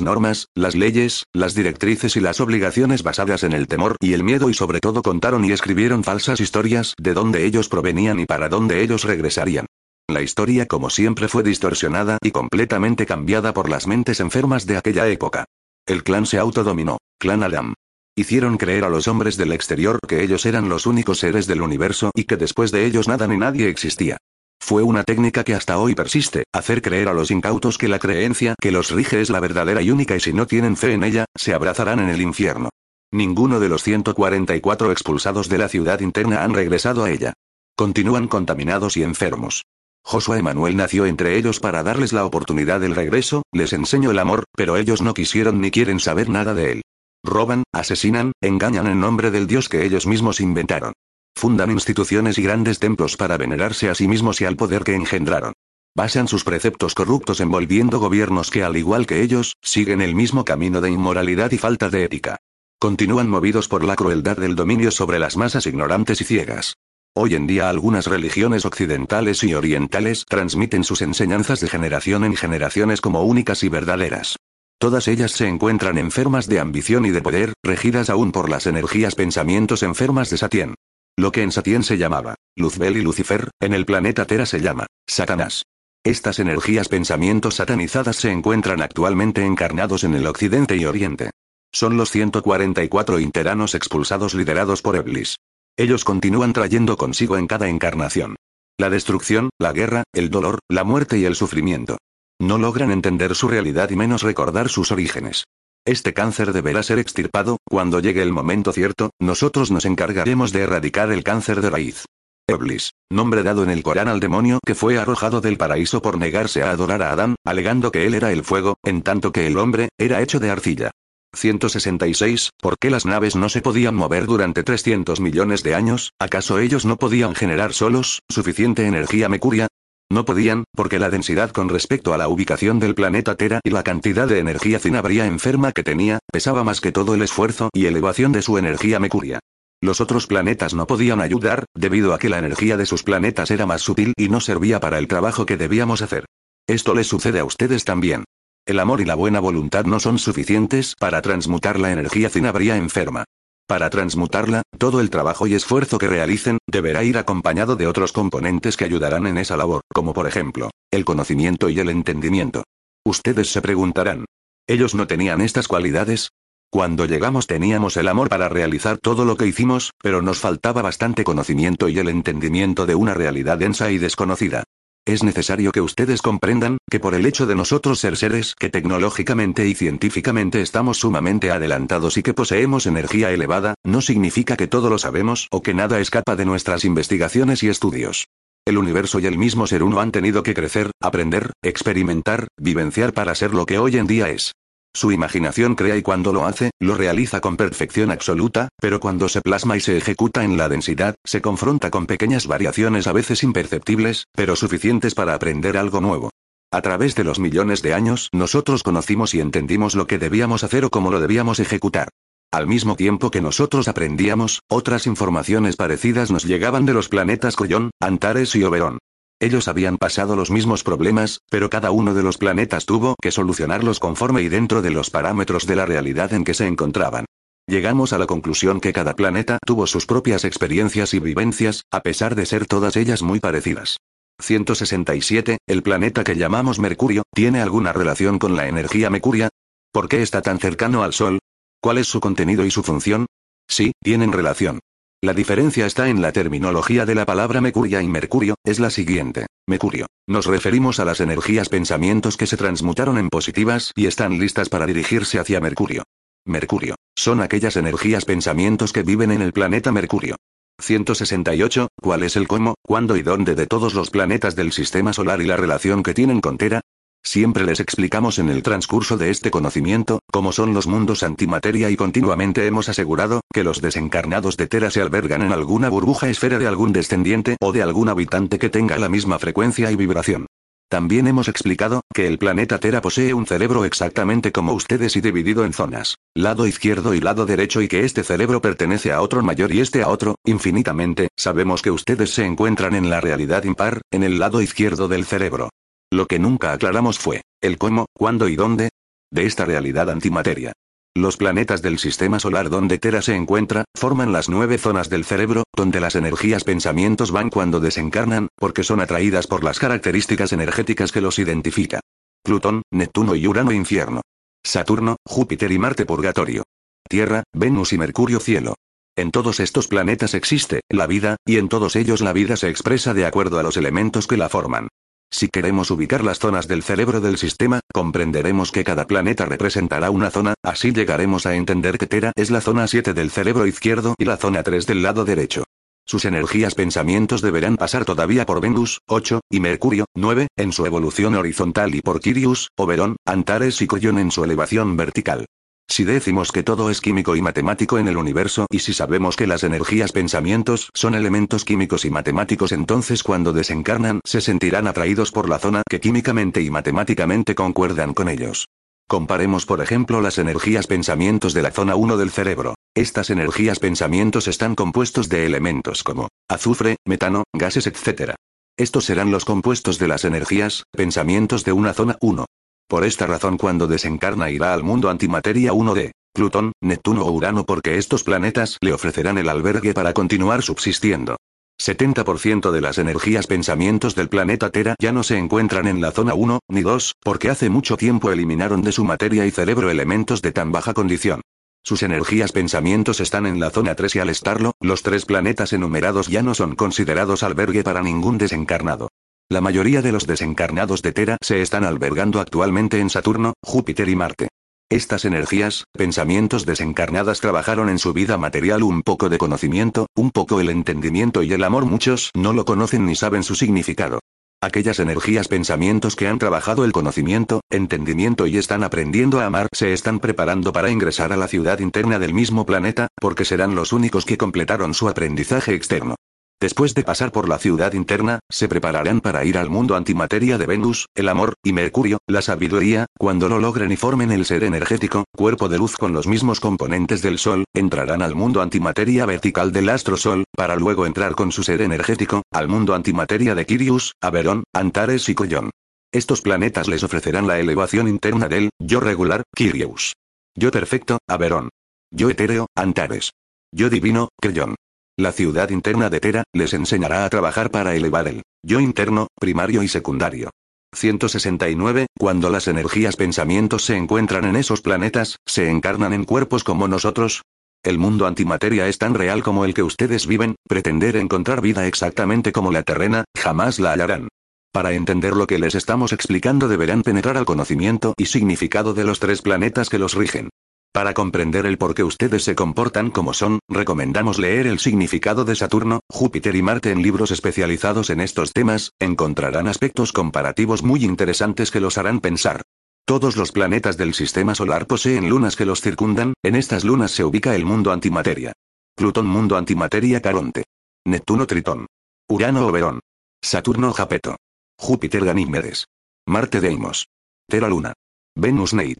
[0.00, 4.48] normas, las leyes, las directrices y las obligaciones basadas en el temor y el miedo
[4.48, 8.82] y sobre todo contaron y escribieron falsas historias de dónde ellos provenían y para dónde
[8.82, 9.66] ellos regresarían.
[10.08, 15.06] La historia como siempre fue distorsionada y completamente cambiada por las mentes enfermas de aquella
[15.08, 15.44] época.
[15.86, 16.98] El clan se autodominó.
[17.18, 17.74] Clan Adam.
[18.16, 22.10] Hicieron creer a los hombres del exterior que ellos eran los únicos seres del universo
[22.14, 24.18] y que después de ellos nada ni nadie existía.
[24.60, 28.54] Fue una técnica que hasta hoy persiste, hacer creer a los incautos que la creencia
[28.60, 31.24] que los rige es la verdadera y única y si no tienen fe en ella,
[31.34, 32.68] se abrazarán en el infierno.
[33.10, 37.32] Ninguno de los 144 expulsados de la ciudad interna han regresado a ella.
[37.76, 39.62] Continúan contaminados y enfermos.
[40.04, 44.44] Josué Emanuel nació entre ellos para darles la oportunidad del regreso, les enseñó el amor,
[44.56, 46.82] pero ellos no quisieron ni quieren saber nada de él.
[47.24, 50.92] Roban, asesinan, engañan en nombre del Dios que ellos mismos inventaron.
[51.38, 55.52] Fundan instituciones y grandes templos para venerarse a sí mismos y al poder que engendraron.
[55.94, 60.80] Basan sus preceptos corruptos envolviendo gobiernos que al igual que ellos, siguen el mismo camino
[60.80, 62.38] de inmoralidad y falta de ética.
[62.80, 66.74] Continúan movidos por la crueldad del dominio sobre las masas ignorantes y ciegas.
[67.14, 73.00] Hoy en día algunas religiones occidentales y orientales transmiten sus enseñanzas de generación en generaciones
[73.00, 74.34] como únicas y verdaderas.
[74.80, 79.14] Todas ellas se encuentran enfermas de ambición y de poder, regidas aún por las energías
[79.14, 80.74] pensamientos enfermas de Satien.
[81.18, 84.86] Lo que en Satien se llamaba Luzbel y Lucifer, en el planeta Tera se llama
[85.04, 85.64] Satanás.
[86.04, 91.30] Estas energías pensamientos satanizadas se encuentran actualmente encarnados en el occidente y oriente.
[91.72, 95.38] Son los 144 interanos expulsados liderados por Eblis.
[95.76, 98.36] Ellos continúan trayendo consigo en cada encarnación.
[98.78, 101.98] La destrucción, la guerra, el dolor, la muerte y el sufrimiento.
[102.40, 105.46] No logran entender su realidad y menos recordar sus orígenes.
[105.84, 111.10] Este cáncer deberá ser extirpado, cuando llegue el momento cierto, nosotros nos encargaremos de erradicar
[111.10, 112.04] el cáncer de raíz.
[112.48, 116.62] Eblis, nombre dado en el Corán al demonio que fue arrojado del paraíso por negarse
[116.62, 119.90] a adorar a Adán, alegando que él era el fuego, en tanto que el hombre,
[119.98, 120.90] era hecho de arcilla.
[121.34, 122.50] 166.
[122.60, 126.12] ¿Por qué las naves no se podían mover durante 300 millones de años?
[126.18, 129.68] ¿Acaso ellos no podían generar solos suficiente energía mercuria?
[130.10, 133.82] No podían, porque la densidad con respecto a la ubicación del planeta Tera y la
[133.82, 138.32] cantidad de energía cinabria enferma que tenía, pesaba más que todo el esfuerzo y elevación
[138.32, 139.40] de su energía mercuria.
[139.82, 143.66] Los otros planetas no podían ayudar, debido a que la energía de sus planetas era
[143.66, 146.24] más sutil y no servía para el trabajo que debíamos hacer.
[146.66, 148.24] Esto les sucede a ustedes también.
[148.66, 153.24] El amor y la buena voluntad no son suficientes para transmutar la energía cinabria enferma.
[153.68, 158.78] Para transmutarla, todo el trabajo y esfuerzo que realicen, deberá ir acompañado de otros componentes
[158.78, 162.64] que ayudarán en esa labor, como por ejemplo, el conocimiento y el entendimiento.
[163.04, 164.24] Ustedes se preguntarán,
[164.66, 166.30] ¿ellos no tenían estas cualidades?
[166.70, 171.22] Cuando llegamos teníamos el amor para realizar todo lo que hicimos, pero nos faltaba bastante
[171.22, 174.64] conocimiento y el entendimiento de una realidad densa y desconocida.
[175.08, 179.66] Es necesario que ustedes comprendan, que por el hecho de nosotros ser seres que tecnológicamente
[179.66, 184.98] y científicamente estamos sumamente adelantados y que poseemos energía elevada, no significa que todo lo
[184.98, 188.26] sabemos o que nada escapa de nuestras investigaciones y estudios.
[188.66, 193.34] El universo y el mismo ser uno han tenido que crecer, aprender, experimentar, vivenciar para
[193.34, 194.52] ser lo que hoy en día es.
[194.94, 199.40] Su imaginación crea y cuando lo hace, lo realiza con perfección absoluta, pero cuando se
[199.40, 204.24] plasma y se ejecuta en la densidad, se confronta con pequeñas variaciones a veces imperceptibles,
[204.34, 206.30] pero suficientes para aprender algo nuevo.
[206.70, 210.84] A través de los millones de años, nosotros conocimos y entendimos lo que debíamos hacer
[210.84, 212.08] o cómo lo debíamos ejecutar.
[212.50, 217.90] Al mismo tiempo que nosotros aprendíamos, otras informaciones parecidas nos llegaban de los planetas Coyón,
[218.00, 218.98] Antares y Oberón.
[219.40, 224.00] Ellos habían pasado los mismos problemas, pero cada uno de los planetas tuvo que solucionarlos
[224.00, 227.24] conforme y dentro de los parámetros de la realidad en que se encontraban.
[227.68, 232.34] Llegamos a la conclusión que cada planeta tuvo sus propias experiencias y vivencias, a pesar
[232.34, 233.98] de ser todas ellas muy parecidas.
[234.40, 235.58] 167.
[235.66, 239.50] El planeta que llamamos Mercurio, ¿tiene alguna relación con la energía mercuria?
[239.92, 241.38] ¿Por qué está tan cercano al Sol?
[241.80, 243.26] ¿Cuál es su contenido y su función?
[243.68, 244.80] Sí, tienen relación.
[245.20, 249.46] La diferencia está en la terminología de la palabra Mercuria y Mercurio, es la siguiente.
[249.66, 250.06] Mercurio.
[250.28, 254.86] Nos referimos a las energías pensamientos que se transmutaron en positivas y están listas para
[254.86, 256.04] dirigirse hacia Mercurio.
[256.46, 256.94] Mercurio.
[257.16, 260.36] Son aquellas energías pensamientos que viven en el planeta Mercurio.
[260.80, 261.88] 168.
[262.00, 265.46] ¿Cuál es el cómo, cuándo y dónde de todos los planetas del sistema solar y
[265.46, 266.80] la relación que tienen con Tera?
[267.28, 271.94] Siempre les explicamos en el transcurso de este conocimiento, cómo son los mundos antimateria y
[271.94, 276.66] continuamente hemos asegurado, que los desencarnados de Tera se albergan en alguna burbuja esfera de
[276.66, 280.46] algún descendiente o de algún habitante que tenga la misma frecuencia y vibración.
[280.88, 285.66] También hemos explicado, que el planeta Tera posee un cerebro exactamente como ustedes y dividido
[285.66, 289.70] en zonas, lado izquierdo y lado derecho y que este cerebro pertenece a otro mayor
[289.74, 294.22] y este a otro, infinitamente, sabemos que ustedes se encuentran en la realidad impar, en
[294.22, 295.68] el lado izquierdo del cerebro.
[296.10, 298.90] Lo que nunca aclaramos fue, el cómo, cuándo y dónde,
[299.30, 300.72] de esta realidad antimateria.
[301.14, 305.64] Los planetas del sistema solar donde Tera se encuentra, forman las nueve zonas del cerebro,
[305.74, 311.20] donde las energías pensamientos van cuando desencarnan, porque son atraídas por las características energéticas que
[311.20, 312.00] los identifica.
[312.42, 314.22] Plutón, Neptuno y Urano infierno.
[314.64, 316.62] Saturno, Júpiter y Marte purgatorio.
[317.08, 318.76] Tierra, Venus y Mercurio cielo.
[319.16, 323.12] En todos estos planetas existe la vida, y en todos ellos la vida se expresa
[323.12, 324.88] de acuerdo a los elementos que la forman.
[325.30, 330.30] Si queremos ubicar las zonas del cerebro del sistema, comprenderemos que cada planeta representará una
[330.30, 334.24] zona, así llegaremos a entender que Tera es la zona 7 del cerebro izquierdo y
[334.24, 335.64] la zona 3 del lado derecho.
[336.06, 341.34] Sus energías pensamientos deberán pasar todavía por Venus, 8, y Mercurio, 9, en su evolución
[341.34, 345.44] horizontal y por Quirius, Oberón, Antares y Collón en su elevación vertical.
[345.90, 349.46] Si decimos que todo es químico y matemático en el universo y si sabemos que
[349.46, 355.48] las energías pensamientos son elementos químicos y matemáticos entonces cuando desencarnan se sentirán atraídos por
[355.48, 358.68] la zona que químicamente y matemáticamente concuerdan con ellos.
[359.08, 362.74] Comparemos por ejemplo las energías pensamientos de la zona 1 del cerebro.
[362.94, 368.34] Estas energías pensamientos están compuestos de elementos como azufre, metano, gases etc.
[368.76, 372.44] Estos serán los compuestos de las energías, pensamientos de una zona 1.
[372.88, 377.64] Por esta razón cuando desencarna irá al mundo antimateria 1 de Plutón, Neptuno o Urano
[377.64, 381.36] porque estos planetas le ofrecerán el albergue para continuar subsistiendo.
[381.78, 386.32] 70% de las energías pensamientos del planeta Tera ya no se encuentran en la zona
[386.32, 390.52] 1, ni 2, porque hace mucho tiempo eliminaron de su materia y cerebro elementos de
[390.52, 391.42] tan baja condición.
[391.84, 396.28] Sus energías pensamientos están en la zona 3 y al estarlo, los tres planetas enumerados
[396.28, 399.10] ya no son considerados albergue para ningún desencarnado.
[399.50, 404.14] La mayoría de los desencarnados de Tera se están albergando actualmente en Saturno, Júpiter y
[404.14, 404.48] Marte.
[404.90, 410.60] Estas energías, pensamientos desencarnadas trabajaron en su vida material un poco de conocimiento, un poco
[410.60, 414.20] el entendimiento y el amor muchos no lo conocen ni saben su significado.
[414.60, 419.94] Aquellas energías pensamientos que han trabajado el conocimiento, entendimiento y están aprendiendo a amar se
[419.94, 424.26] están preparando para ingresar a la ciudad interna del mismo planeta, porque serán los únicos
[424.26, 426.16] que completaron su aprendizaje externo.
[426.60, 430.66] Después de pasar por la ciudad interna, se prepararán para ir al mundo antimateria de
[430.66, 435.24] Venus, el amor, y Mercurio, la sabiduría, cuando lo logren y formen el ser energético,
[435.36, 439.88] cuerpo de luz con los mismos componentes del Sol, entrarán al mundo antimateria vertical del
[439.88, 444.64] astro Sol, para luego entrar con su ser energético, al mundo antimateria de Quirius, Averón,
[444.72, 445.70] Antares y Collón.
[446.10, 450.14] Estos planetas les ofrecerán la elevación interna del yo regular, Quirius.
[450.56, 451.68] Yo perfecto, Averón.
[452.10, 453.30] Yo etéreo, Antares.
[453.70, 454.74] Yo divino, Collón.
[455.18, 459.82] La ciudad interna de Tera, les enseñará a trabajar para elevar el yo interno, primario
[459.82, 460.50] y secundario.
[460.94, 462.06] 169.
[462.16, 467.42] Cuando las energías pensamientos se encuentran en esos planetas, se encarnan en cuerpos como nosotros.
[467.82, 472.52] El mundo antimateria es tan real como el que ustedes viven, pretender encontrar vida exactamente
[472.52, 474.28] como la terrena, jamás la hallarán.
[474.70, 479.18] Para entender lo que les estamos explicando deberán penetrar al conocimiento y significado de los
[479.18, 480.50] tres planetas que los rigen.
[480.92, 485.54] Para comprender el por qué ustedes se comportan como son, recomendamos leer el significado de
[485.54, 491.70] Saturno, Júpiter y Marte en libros especializados en estos temas, encontrarán aspectos comparativos muy interesantes
[491.70, 492.62] que los harán pensar.
[493.04, 497.24] Todos los planetas del sistema solar poseen lunas que los circundan, en estas lunas se
[497.24, 498.52] ubica el mundo antimateria.
[498.94, 500.64] Plutón mundo antimateria Caronte.
[501.06, 501.86] Neptuno Tritón.
[502.28, 503.00] Urano Oberón.
[503.40, 504.36] Saturno Japeto.
[504.76, 505.86] Júpiter Ganímedes.
[506.26, 507.06] Marte Deimos.
[507.48, 507.94] Tera Luna.
[508.36, 508.98] Venus Neit.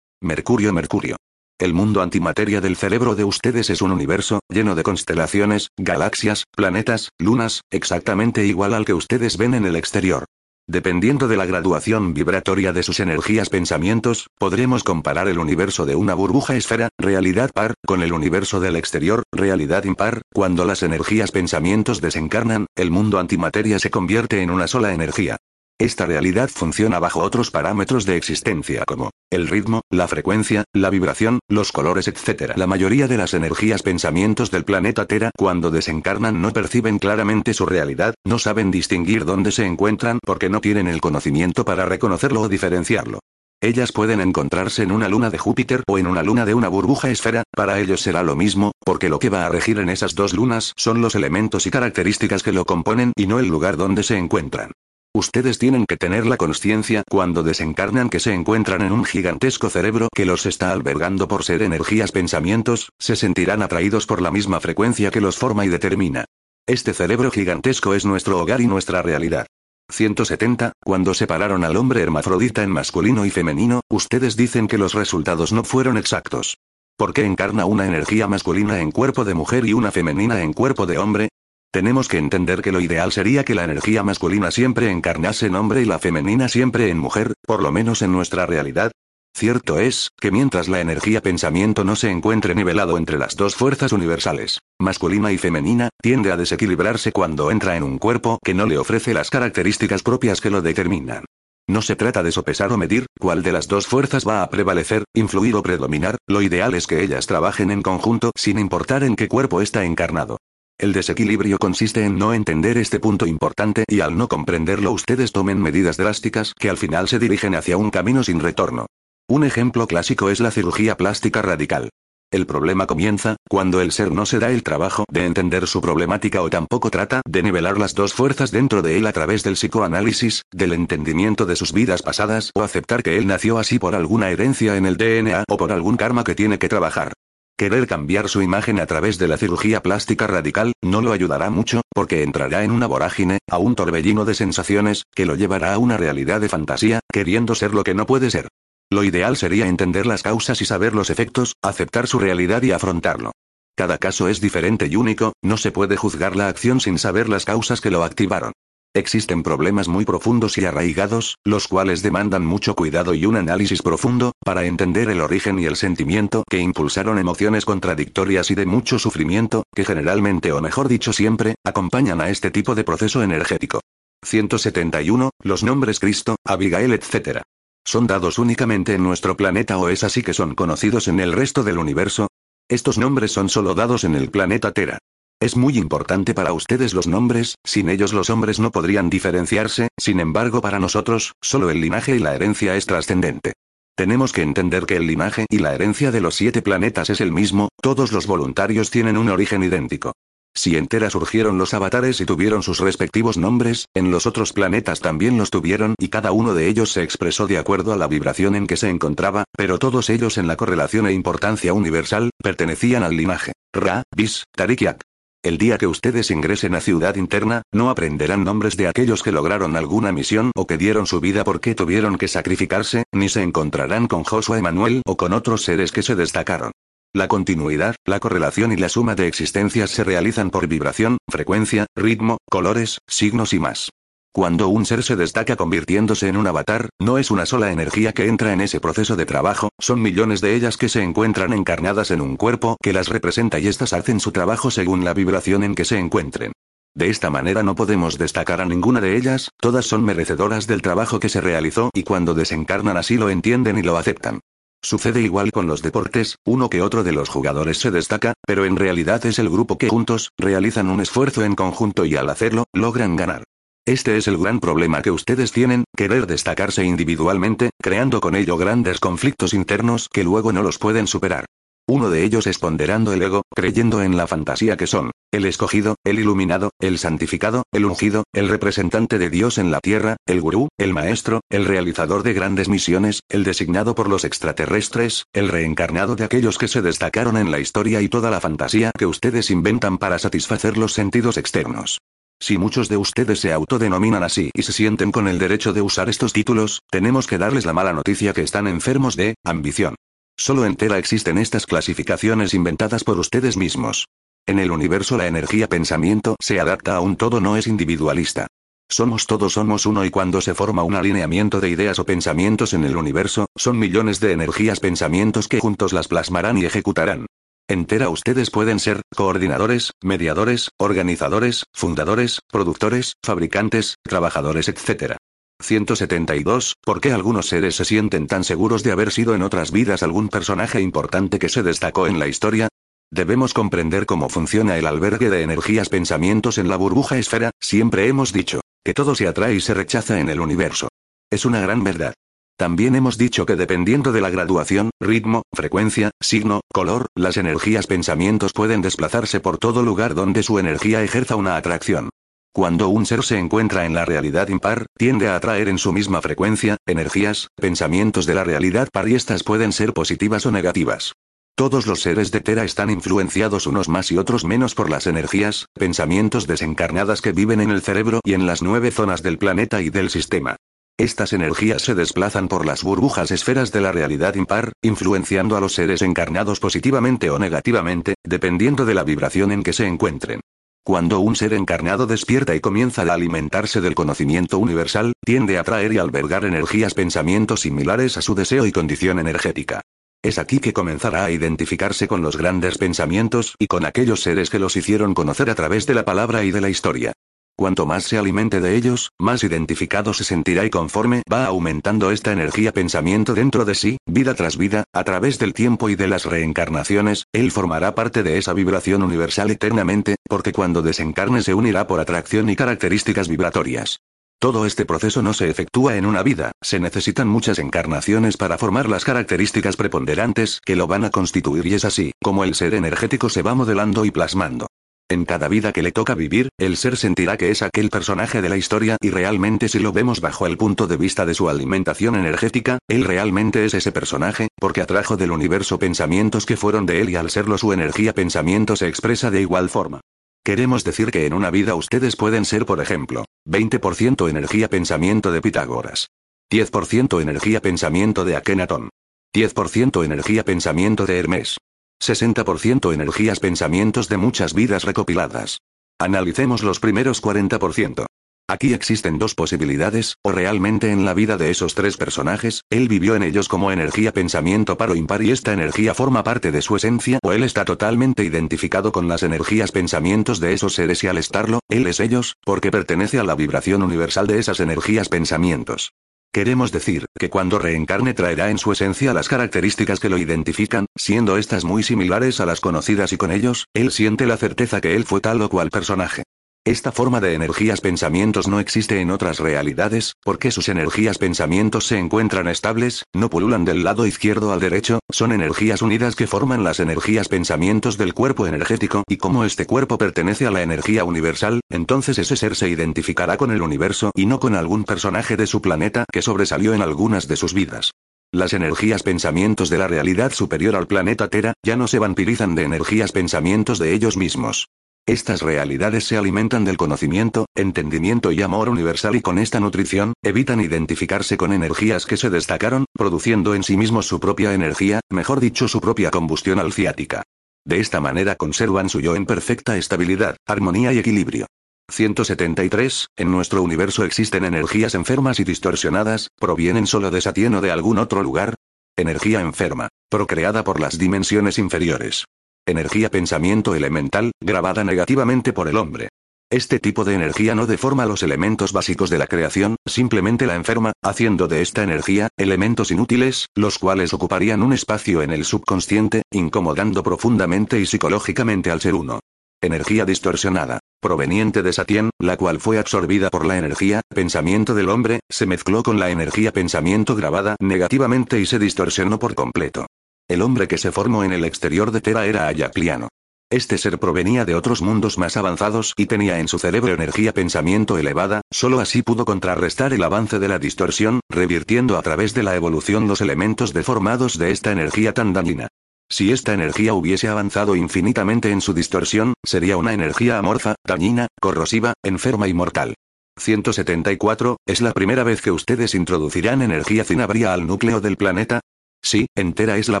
[0.22, 1.16] Mercurio Mercurio.
[1.58, 7.08] El mundo antimateria del cerebro de ustedes es un universo, lleno de constelaciones, galaxias, planetas,
[7.18, 10.26] lunas, exactamente igual al que ustedes ven en el exterior.
[10.68, 16.12] Dependiendo de la graduación vibratoria de sus energías pensamientos, podremos comparar el universo de una
[16.12, 20.20] burbuja esfera, realidad par, con el universo del exterior, realidad impar.
[20.34, 25.38] Cuando las energías pensamientos desencarnan, el mundo antimateria se convierte en una sola energía.
[25.78, 31.40] Esta realidad funciona bajo otros parámetros de existencia como el ritmo, la frecuencia, la vibración,
[31.48, 32.52] los colores, etc.
[32.56, 37.66] La mayoría de las energías pensamientos del planeta Tera cuando desencarnan no perciben claramente su
[37.66, 42.48] realidad, no saben distinguir dónde se encuentran porque no tienen el conocimiento para reconocerlo o
[42.48, 43.18] diferenciarlo.
[43.60, 47.10] Ellas pueden encontrarse en una luna de Júpiter o en una luna de una burbuja
[47.10, 50.32] esfera, para ellos será lo mismo, porque lo que va a regir en esas dos
[50.32, 54.16] lunas son los elementos y características que lo componen y no el lugar donde se
[54.16, 54.72] encuentran.
[55.16, 60.10] Ustedes tienen que tener la conciencia cuando desencarnan que se encuentran en un gigantesco cerebro
[60.14, 65.10] que los está albergando por ser energías pensamientos, se sentirán atraídos por la misma frecuencia
[65.10, 66.26] que los forma y determina.
[66.66, 69.46] Este cerebro gigantesco es nuestro hogar y nuestra realidad.
[69.90, 75.50] 170, cuando separaron al hombre hermafrodita en masculino y femenino, ustedes dicen que los resultados
[75.50, 76.58] no fueron exactos.
[76.98, 80.84] ¿Por qué encarna una energía masculina en cuerpo de mujer y una femenina en cuerpo
[80.84, 81.30] de hombre?
[81.76, 85.82] Tenemos que entender que lo ideal sería que la energía masculina siempre encarnase en hombre
[85.82, 88.92] y la femenina siempre en mujer, por lo menos en nuestra realidad.
[89.36, 93.92] Cierto es, que mientras la energía pensamiento no se encuentre nivelado entre las dos fuerzas
[93.92, 98.78] universales, masculina y femenina, tiende a desequilibrarse cuando entra en un cuerpo que no le
[98.78, 101.26] ofrece las características propias que lo determinan.
[101.68, 105.04] No se trata de sopesar o medir cuál de las dos fuerzas va a prevalecer,
[105.14, 109.28] influir o predominar, lo ideal es que ellas trabajen en conjunto sin importar en qué
[109.28, 110.38] cuerpo está encarnado.
[110.78, 115.58] El desequilibrio consiste en no entender este punto importante y al no comprenderlo ustedes tomen
[115.58, 118.84] medidas drásticas que al final se dirigen hacia un camino sin retorno.
[119.26, 121.88] Un ejemplo clásico es la cirugía plástica radical.
[122.30, 126.42] El problema comienza cuando el ser no se da el trabajo de entender su problemática
[126.42, 130.42] o tampoco trata de nivelar las dos fuerzas dentro de él a través del psicoanálisis,
[130.52, 134.76] del entendimiento de sus vidas pasadas o aceptar que él nació así por alguna herencia
[134.76, 137.14] en el DNA o por algún karma que tiene que trabajar.
[137.58, 141.80] Querer cambiar su imagen a través de la cirugía plástica radical, no lo ayudará mucho,
[141.94, 145.96] porque entrará en una vorágine, a un torbellino de sensaciones, que lo llevará a una
[145.96, 148.48] realidad de fantasía, queriendo ser lo que no puede ser.
[148.90, 153.32] Lo ideal sería entender las causas y saber los efectos, aceptar su realidad y afrontarlo.
[153.74, 157.46] Cada caso es diferente y único, no se puede juzgar la acción sin saber las
[157.46, 158.52] causas que lo activaron.
[158.96, 164.32] Existen problemas muy profundos y arraigados, los cuales demandan mucho cuidado y un análisis profundo,
[164.42, 169.64] para entender el origen y el sentimiento que impulsaron emociones contradictorias y de mucho sufrimiento,
[169.74, 173.80] que generalmente o mejor dicho siempre, acompañan a este tipo de proceso energético.
[174.24, 177.42] 171, los nombres Cristo, Abigail, etc.
[177.84, 181.64] ¿Son dados únicamente en nuestro planeta o es así que son conocidos en el resto
[181.64, 182.28] del universo?
[182.66, 184.96] Estos nombres son solo dados en el planeta Tera.
[185.38, 190.18] Es muy importante para ustedes los nombres, sin ellos los hombres no podrían diferenciarse, sin
[190.18, 193.52] embargo para nosotros, solo el linaje y la herencia es trascendente.
[193.94, 197.32] Tenemos que entender que el linaje y la herencia de los siete planetas es el
[197.32, 200.12] mismo, todos los voluntarios tienen un origen idéntico.
[200.54, 205.36] Si entera surgieron los avatares y tuvieron sus respectivos nombres, en los otros planetas también
[205.36, 208.66] los tuvieron y cada uno de ellos se expresó de acuerdo a la vibración en
[208.66, 213.52] que se encontraba, pero todos ellos en la correlación e importancia universal, pertenecían al linaje.
[213.74, 215.02] Ra, Bis, Tarikiak.
[215.46, 219.76] El día que ustedes ingresen a Ciudad Interna, no aprenderán nombres de aquellos que lograron
[219.76, 224.24] alguna misión o que dieron su vida porque tuvieron que sacrificarse, ni se encontrarán con
[224.24, 226.72] Joshua Emanuel o con otros seres que se destacaron.
[227.14, 232.38] La continuidad, la correlación y la suma de existencias se realizan por vibración, frecuencia, ritmo,
[232.50, 233.90] colores, signos y más.
[234.36, 238.26] Cuando un ser se destaca convirtiéndose en un avatar, no es una sola energía que
[238.26, 242.20] entra en ese proceso de trabajo, son millones de ellas que se encuentran encarnadas en
[242.20, 245.86] un cuerpo que las representa y éstas hacen su trabajo según la vibración en que
[245.86, 246.52] se encuentren.
[246.94, 251.18] De esta manera no podemos destacar a ninguna de ellas, todas son merecedoras del trabajo
[251.18, 254.40] que se realizó y cuando desencarnan así lo entienden y lo aceptan.
[254.82, 258.76] Sucede igual con los deportes, uno que otro de los jugadores se destaca, pero en
[258.76, 263.16] realidad es el grupo que juntos, realizan un esfuerzo en conjunto y al hacerlo, logran
[263.16, 263.44] ganar.
[263.86, 268.98] Este es el gran problema que ustedes tienen, querer destacarse individualmente, creando con ello grandes
[268.98, 271.44] conflictos internos que luego no los pueden superar.
[271.88, 275.94] Uno de ellos es ponderando el ego, creyendo en la fantasía que son, el escogido,
[276.02, 280.66] el iluminado, el santificado, el ungido, el representante de Dios en la tierra, el gurú,
[280.78, 286.24] el maestro, el realizador de grandes misiones, el designado por los extraterrestres, el reencarnado de
[286.24, 290.18] aquellos que se destacaron en la historia y toda la fantasía que ustedes inventan para
[290.18, 292.00] satisfacer los sentidos externos.
[292.38, 296.08] Si muchos de ustedes se autodenominan así y se sienten con el derecho de usar
[296.08, 299.94] estos títulos, tenemos que darles la mala noticia que están enfermos de ambición.
[300.36, 304.06] Solo entera existen estas clasificaciones inventadas por ustedes mismos.
[304.46, 308.46] En el universo la energía pensamiento se adapta a un todo no es individualista.
[308.88, 312.84] Somos todos somos uno y cuando se forma un alineamiento de ideas o pensamientos en
[312.84, 317.26] el universo, son millones de energías pensamientos que juntos las plasmarán y ejecutarán.
[317.68, 325.16] Entera ustedes pueden ser coordinadores, mediadores, organizadores, fundadores, productores, fabricantes, trabajadores, etc.
[325.60, 326.74] 172.
[326.84, 330.28] ¿Por qué algunos seres se sienten tan seguros de haber sido en otras vidas algún
[330.28, 332.68] personaje importante que se destacó en la historia?
[333.10, 338.32] Debemos comprender cómo funciona el albergue de energías pensamientos en la burbuja esfera, siempre hemos
[338.32, 340.86] dicho, que todo se atrae y se rechaza en el universo.
[341.32, 342.14] Es una gran verdad.
[342.56, 348.52] También hemos dicho que dependiendo de la graduación, ritmo, frecuencia, signo, color, las energías pensamientos
[348.54, 352.08] pueden desplazarse por todo lugar donde su energía ejerza una atracción.
[352.54, 356.22] Cuando un ser se encuentra en la realidad impar, tiende a atraer en su misma
[356.22, 361.12] frecuencia, energías, pensamientos de la realidad par y estas pueden ser positivas o negativas.
[361.54, 365.66] Todos los seres de Tera están influenciados unos más y otros menos por las energías,
[365.74, 369.90] pensamientos desencarnadas que viven en el cerebro y en las nueve zonas del planeta y
[369.90, 370.56] del sistema.
[370.98, 375.74] Estas energías se desplazan por las burbujas esferas de la realidad impar, influenciando a los
[375.74, 380.40] seres encarnados positivamente o negativamente, dependiendo de la vibración en que se encuentren.
[380.82, 385.92] Cuando un ser encarnado despierta y comienza a alimentarse del conocimiento universal, tiende a atraer
[385.92, 389.82] y albergar energías pensamientos similares a su deseo y condición energética.
[390.22, 394.58] Es aquí que comenzará a identificarse con los grandes pensamientos y con aquellos seres que
[394.58, 397.12] los hicieron conocer a través de la palabra y de la historia.
[397.58, 402.30] Cuanto más se alimente de ellos, más identificado se sentirá y conforme va aumentando esta
[402.30, 406.26] energía pensamiento dentro de sí, vida tras vida, a través del tiempo y de las
[406.26, 411.98] reencarnaciones, él formará parte de esa vibración universal eternamente, porque cuando desencarne se unirá por
[411.98, 414.00] atracción y características vibratorias.
[414.38, 418.86] Todo este proceso no se efectúa en una vida, se necesitan muchas encarnaciones para formar
[418.86, 423.30] las características preponderantes que lo van a constituir y es así, como el ser energético
[423.30, 424.66] se va modelando y plasmando.
[425.08, 428.48] En cada vida que le toca vivir, el ser sentirá que es aquel personaje de
[428.48, 432.16] la historia y realmente si lo vemos bajo el punto de vista de su alimentación
[432.16, 437.10] energética, él realmente es ese personaje, porque atrajo del universo pensamientos que fueron de él
[437.10, 440.00] y al serlo su energía pensamiento se expresa de igual forma.
[440.44, 445.40] Queremos decir que en una vida ustedes pueden ser, por ejemplo, 20% energía pensamiento de
[445.40, 446.08] Pitágoras.
[446.52, 448.90] 10% energía pensamiento de Akenatón.
[449.32, 451.58] 10% energía pensamiento de Hermes.
[452.02, 455.58] 60% energías pensamientos de muchas vidas recopiladas.
[455.98, 458.06] Analicemos los primeros 40%.
[458.48, 463.16] Aquí existen dos posibilidades, o realmente en la vida de esos tres personajes, él vivió
[463.16, 467.18] en ellos como energía pensamiento paro impar y esta energía forma parte de su esencia,
[467.24, 471.58] o él está totalmente identificado con las energías pensamientos de esos seres y al estarlo,
[471.68, 475.90] él es ellos, porque pertenece a la vibración universal de esas energías pensamientos.
[476.36, 481.38] Queremos decir, que cuando reencarne traerá en su esencia las características que lo identifican, siendo
[481.38, 485.06] estas muy similares a las conocidas y con ellos, él siente la certeza que él
[485.06, 486.24] fue tal o cual personaje.
[486.66, 491.96] Esta forma de energías pensamientos no existe en otras realidades, porque sus energías pensamientos se
[491.96, 496.80] encuentran estables, no pululan del lado izquierdo al derecho, son energías unidas que forman las
[496.80, 502.18] energías pensamientos del cuerpo energético y como este cuerpo pertenece a la energía universal, entonces
[502.18, 506.04] ese ser se identificará con el universo y no con algún personaje de su planeta
[506.12, 507.92] que sobresalió en algunas de sus vidas.
[508.32, 512.64] Las energías pensamientos de la realidad superior al planeta Tera, ya no se vampirizan de
[512.64, 514.66] energías pensamientos de ellos mismos.
[515.08, 520.60] Estas realidades se alimentan del conocimiento, entendimiento y amor universal y con esta nutrición, evitan
[520.60, 525.68] identificarse con energías que se destacaron, produciendo en sí mismos su propia energía, mejor dicho
[525.68, 527.22] su propia combustión alciática.
[527.64, 531.46] De esta manera conservan su yo en perfecta estabilidad, armonía y equilibrio.
[531.88, 533.06] 173.
[533.16, 537.98] En nuestro universo existen energías enfermas y distorsionadas, provienen solo de Satien o de algún
[537.98, 538.56] otro lugar.
[538.96, 542.24] Energía enferma, procreada por las dimensiones inferiores.
[542.68, 546.08] Energía pensamiento elemental, grabada negativamente por el hombre.
[546.50, 550.92] Este tipo de energía no deforma los elementos básicos de la creación, simplemente la enferma,
[551.00, 557.04] haciendo de esta energía, elementos inútiles, los cuales ocuparían un espacio en el subconsciente, incomodando
[557.04, 559.20] profundamente y psicológicamente al ser uno.
[559.62, 565.20] Energía distorsionada, proveniente de Satien, la cual fue absorbida por la energía, pensamiento del hombre,
[565.28, 569.86] se mezcló con la energía pensamiento grabada negativamente y se distorsionó por completo.
[570.28, 573.08] El hombre que se formó en el exterior de Tera era Ayacliano.
[573.48, 577.96] Este ser provenía de otros mundos más avanzados y tenía en su cerebro energía pensamiento
[577.96, 582.56] elevada, solo así pudo contrarrestar el avance de la distorsión, revirtiendo a través de la
[582.56, 585.68] evolución los elementos deformados de esta energía tan dañina.
[586.10, 591.94] Si esta energía hubiese avanzado infinitamente en su distorsión, sería una energía amorfa, dañina, corrosiva,
[592.02, 592.94] enferma y mortal.
[593.38, 598.60] 174, ¿es la primera vez que ustedes introducirán energía cinabria al núcleo del planeta?
[599.06, 600.00] Sí, entera es la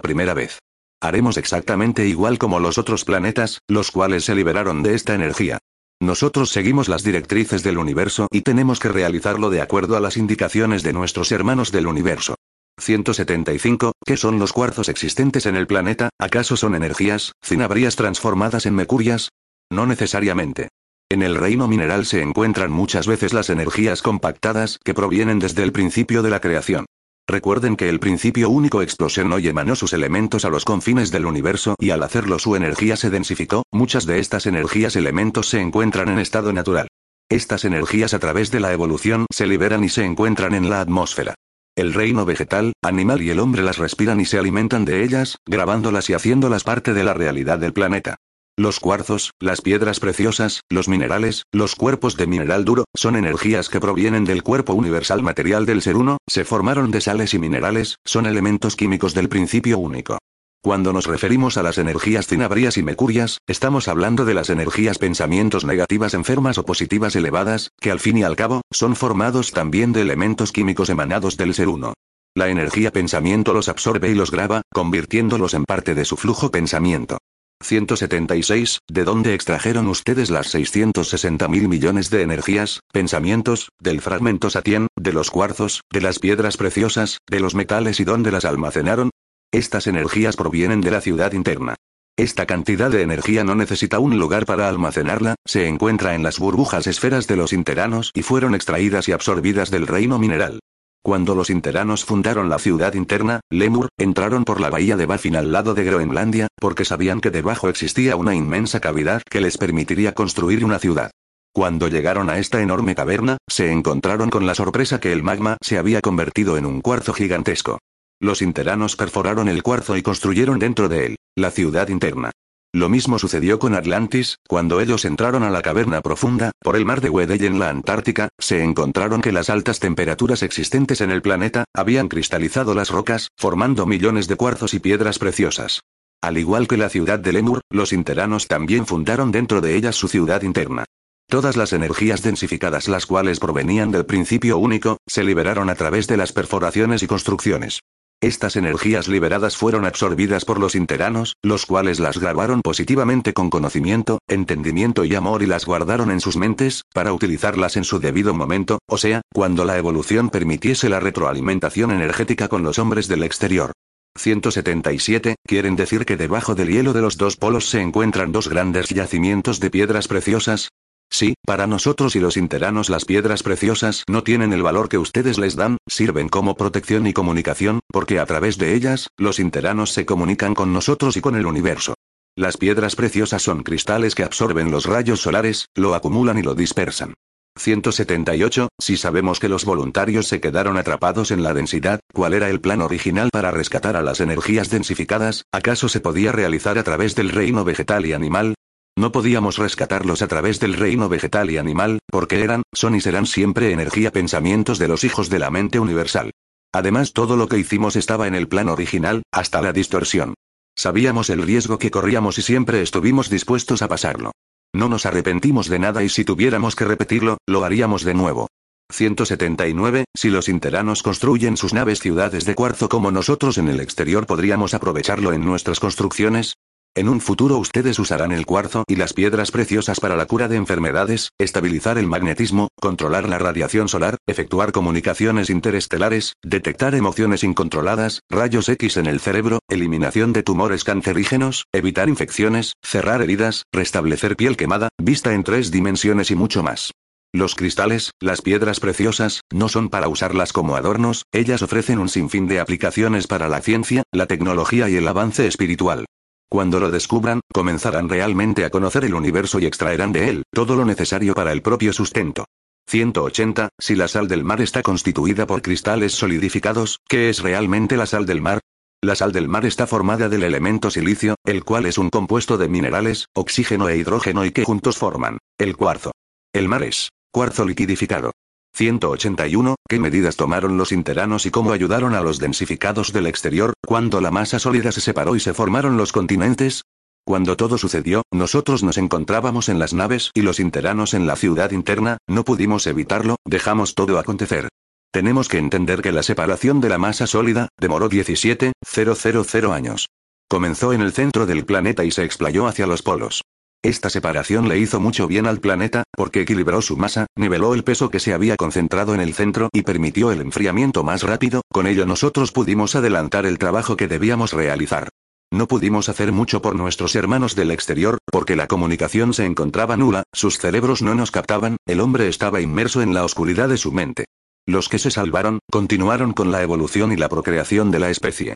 [0.00, 0.58] primera vez.
[1.00, 5.58] Haremos exactamente igual como los otros planetas, los cuales se liberaron de esta energía.
[6.02, 10.82] Nosotros seguimos las directrices del universo y tenemos que realizarlo de acuerdo a las indicaciones
[10.82, 12.34] de nuestros hermanos del universo.
[12.80, 13.92] 175.
[14.04, 16.10] ¿Qué son los cuarzos existentes en el planeta?
[16.18, 19.28] ¿Acaso son energías, cinabrías transformadas en mercurias?
[19.70, 20.70] No necesariamente.
[21.08, 25.70] En el reino mineral se encuentran muchas veces las energías compactadas que provienen desde el
[25.70, 26.86] principio de la creación.
[27.28, 31.74] Recuerden que el principio único explosionó y emanó sus elementos a los confines del universo
[31.80, 36.20] y al hacerlo su energía se densificó, muchas de estas energías elementos se encuentran en
[36.20, 36.86] estado natural.
[37.28, 41.34] Estas energías a través de la evolución se liberan y se encuentran en la atmósfera.
[41.76, 46.08] El reino vegetal, animal y el hombre las respiran y se alimentan de ellas, grabándolas
[46.08, 48.16] y haciéndolas parte de la realidad del planeta.
[48.58, 53.80] Los cuarzos, las piedras preciosas, los minerales, los cuerpos de mineral duro, son energías que
[53.80, 58.24] provienen del cuerpo universal material del ser uno, se formaron de sales y minerales, son
[58.24, 60.16] elementos químicos del principio único.
[60.62, 65.66] Cuando nos referimos a las energías cinabrías y mercurias, estamos hablando de las energías pensamientos
[65.66, 70.00] negativas enfermas o positivas elevadas, que al fin y al cabo, son formados también de
[70.00, 71.92] elementos químicos emanados del ser uno.
[72.34, 77.18] La energía pensamiento los absorbe y los graba, convirtiéndolos en parte de su flujo pensamiento.
[77.62, 84.88] 176, ¿de dónde extrajeron ustedes las 660 mil millones de energías, pensamientos, del fragmento satien,
[84.96, 89.10] de los cuarzos, de las piedras preciosas, de los metales y dónde las almacenaron?
[89.52, 91.76] Estas energías provienen de la ciudad interna.
[92.18, 96.86] Esta cantidad de energía no necesita un lugar para almacenarla, se encuentra en las burbujas
[96.86, 100.60] esferas de los interanos y fueron extraídas y absorbidas del reino mineral.
[101.06, 105.52] Cuando los interanos fundaron la ciudad interna, Lemur, entraron por la bahía de Baffin al
[105.52, 110.64] lado de Groenlandia, porque sabían que debajo existía una inmensa cavidad que les permitiría construir
[110.64, 111.12] una ciudad.
[111.54, 115.78] Cuando llegaron a esta enorme caverna, se encontraron con la sorpresa que el magma se
[115.78, 117.78] había convertido en un cuarzo gigantesco.
[118.20, 122.32] Los interanos perforaron el cuarzo y construyeron dentro de él, la ciudad interna.
[122.76, 127.00] Lo mismo sucedió con Atlantis, cuando ellos entraron a la caverna profunda, por el mar
[127.00, 131.64] de Weddell en la Antártica, se encontraron que las altas temperaturas existentes en el planeta,
[131.72, 135.84] habían cristalizado las rocas, formando millones de cuarzos y piedras preciosas.
[136.20, 140.08] Al igual que la ciudad de Lemur, los interanos también fundaron dentro de ellas su
[140.08, 140.84] ciudad interna.
[141.30, 146.18] Todas las energías densificadas las cuales provenían del principio único, se liberaron a través de
[146.18, 147.80] las perforaciones y construcciones.
[148.22, 154.20] Estas energías liberadas fueron absorbidas por los interanos, los cuales las grabaron positivamente con conocimiento,
[154.26, 158.78] entendimiento y amor y las guardaron en sus mentes, para utilizarlas en su debido momento,
[158.88, 163.72] o sea, cuando la evolución permitiese la retroalimentación energética con los hombres del exterior.
[164.16, 168.88] 177, quieren decir que debajo del hielo de los dos polos se encuentran dos grandes
[168.88, 170.70] yacimientos de piedras preciosas,
[171.10, 175.38] Sí, para nosotros y los interanos las piedras preciosas no tienen el valor que ustedes
[175.38, 180.04] les dan, sirven como protección y comunicación, porque a través de ellas, los interanos se
[180.04, 181.94] comunican con nosotros y con el universo.
[182.36, 187.14] Las piedras preciosas son cristales que absorben los rayos solares, lo acumulan y lo dispersan.
[187.58, 188.68] 178.
[188.78, 192.82] Si sabemos que los voluntarios se quedaron atrapados en la densidad, ¿cuál era el plan
[192.82, 195.44] original para rescatar a las energías densificadas?
[195.52, 198.54] ¿Acaso se podía realizar a través del reino vegetal y animal?
[198.98, 203.26] No podíamos rescatarlos a través del reino vegetal y animal, porque eran, son y serán
[203.26, 206.30] siempre energía pensamientos de los hijos de la mente universal.
[206.72, 210.34] Además todo lo que hicimos estaba en el plan original, hasta la distorsión.
[210.74, 214.32] Sabíamos el riesgo que corríamos y siempre estuvimos dispuestos a pasarlo.
[214.74, 218.48] No nos arrepentimos de nada y si tuviéramos que repetirlo, lo haríamos de nuevo.
[218.92, 220.04] 179.
[220.14, 224.74] Si los interanos construyen sus naves ciudades de cuarzo como nosotros en el exterior podríamos
[224.74, 226.54] aprovecharlo en nuestras construcciones,
[226.96, 230.56] en un futuro ustedes usarán el cuarzo y las piedras preciosas para la cura de
[230.56, 238.70] enfermedades, estabilizar el magnetismo, controlar la radiación solar, efectuar comunicaciones interestelares, detectar emociones incontroladas, rayos
[238.70, 244.88] X en el cerebro, eliminación de tumores cancerígenos, evitar infecciones, cerrar heridas, restablecer piel quemada,
[244.98, 246.92] vista en tres dimensiones y mucho más.
[247.34, 252.48] Los cristales, las piedras preciosas, no son para usarlas como adornos, ellas ofrecen un sinfín
[252.48, 256.06] de aplicaciones para la ciencia, la tecnología y el avance espiritual.
[256.48, 260.84] Cuando lo descubran, comenzarán realmente a conocer el universo y extraerán de él todo lo
[260.84, 262.44] necesario para el propio sustento.
[262.88, 263.70] 180.
[263.78, 268.26] Si la sal del mar está constituida por cristales solidificados, ¿qué es realmente la sal
[268.26, 268.60] del mar?
[269.02, 272.68] La sal del mar está formada del elemento silicio, el cual es un compuesto de
[272.68, 276.12] minerales, oxígeno e hidrógeno y que juntos forman el cuarzo.
[276.52, 278.30] El mar es cuarzo liquidificado.
[278.76, 279.76] 181.
[279.88, 284.30] ¿Qué medidas tomaron los interanos y cómo ayudaron a los densificados del exterior, cuando la
[284.30, 286.82] masa sólida se separó y se formaron los continentes?
[287.24, 291.70] Cuando todo sucedió, nosotros nos encontrábamos en las naves y los interanos en la ciudad
[291.70, 294.68] interna, no pudimos evitarlo, dejamos todo acontecer.
[295.10, 300.10] Tenemos que entender que la separación de la masa sólida, demoró 17,000 años.
[300.48, 303.42] Comenzó en el centro del planeta y se explayó hacia los polos.
[303.82, 308.10] Esta separación le hizo mucho bien al planeta, porque equilibró su masa, niveló el peso
[308.10, 312.06] que se había concentrado en el centro y permitió el enfriamiento más rápido, con ello
[312.06, 315.08] nosotros pudimos adelantar el trabajo que debíamos realizar.
[315.52, 320.24] No pudimos hacer mucho por nuestros hermanos del exterior, porque la comunicación se encontraba nula,
[320.32, 324.24] sus cerebros no nos captaban, el hombre estaba inmerso en la oscuridad de su mente.
[324.66, 328.54] Los que se salvaron, continuaron con la evolución y la procreación de la especie.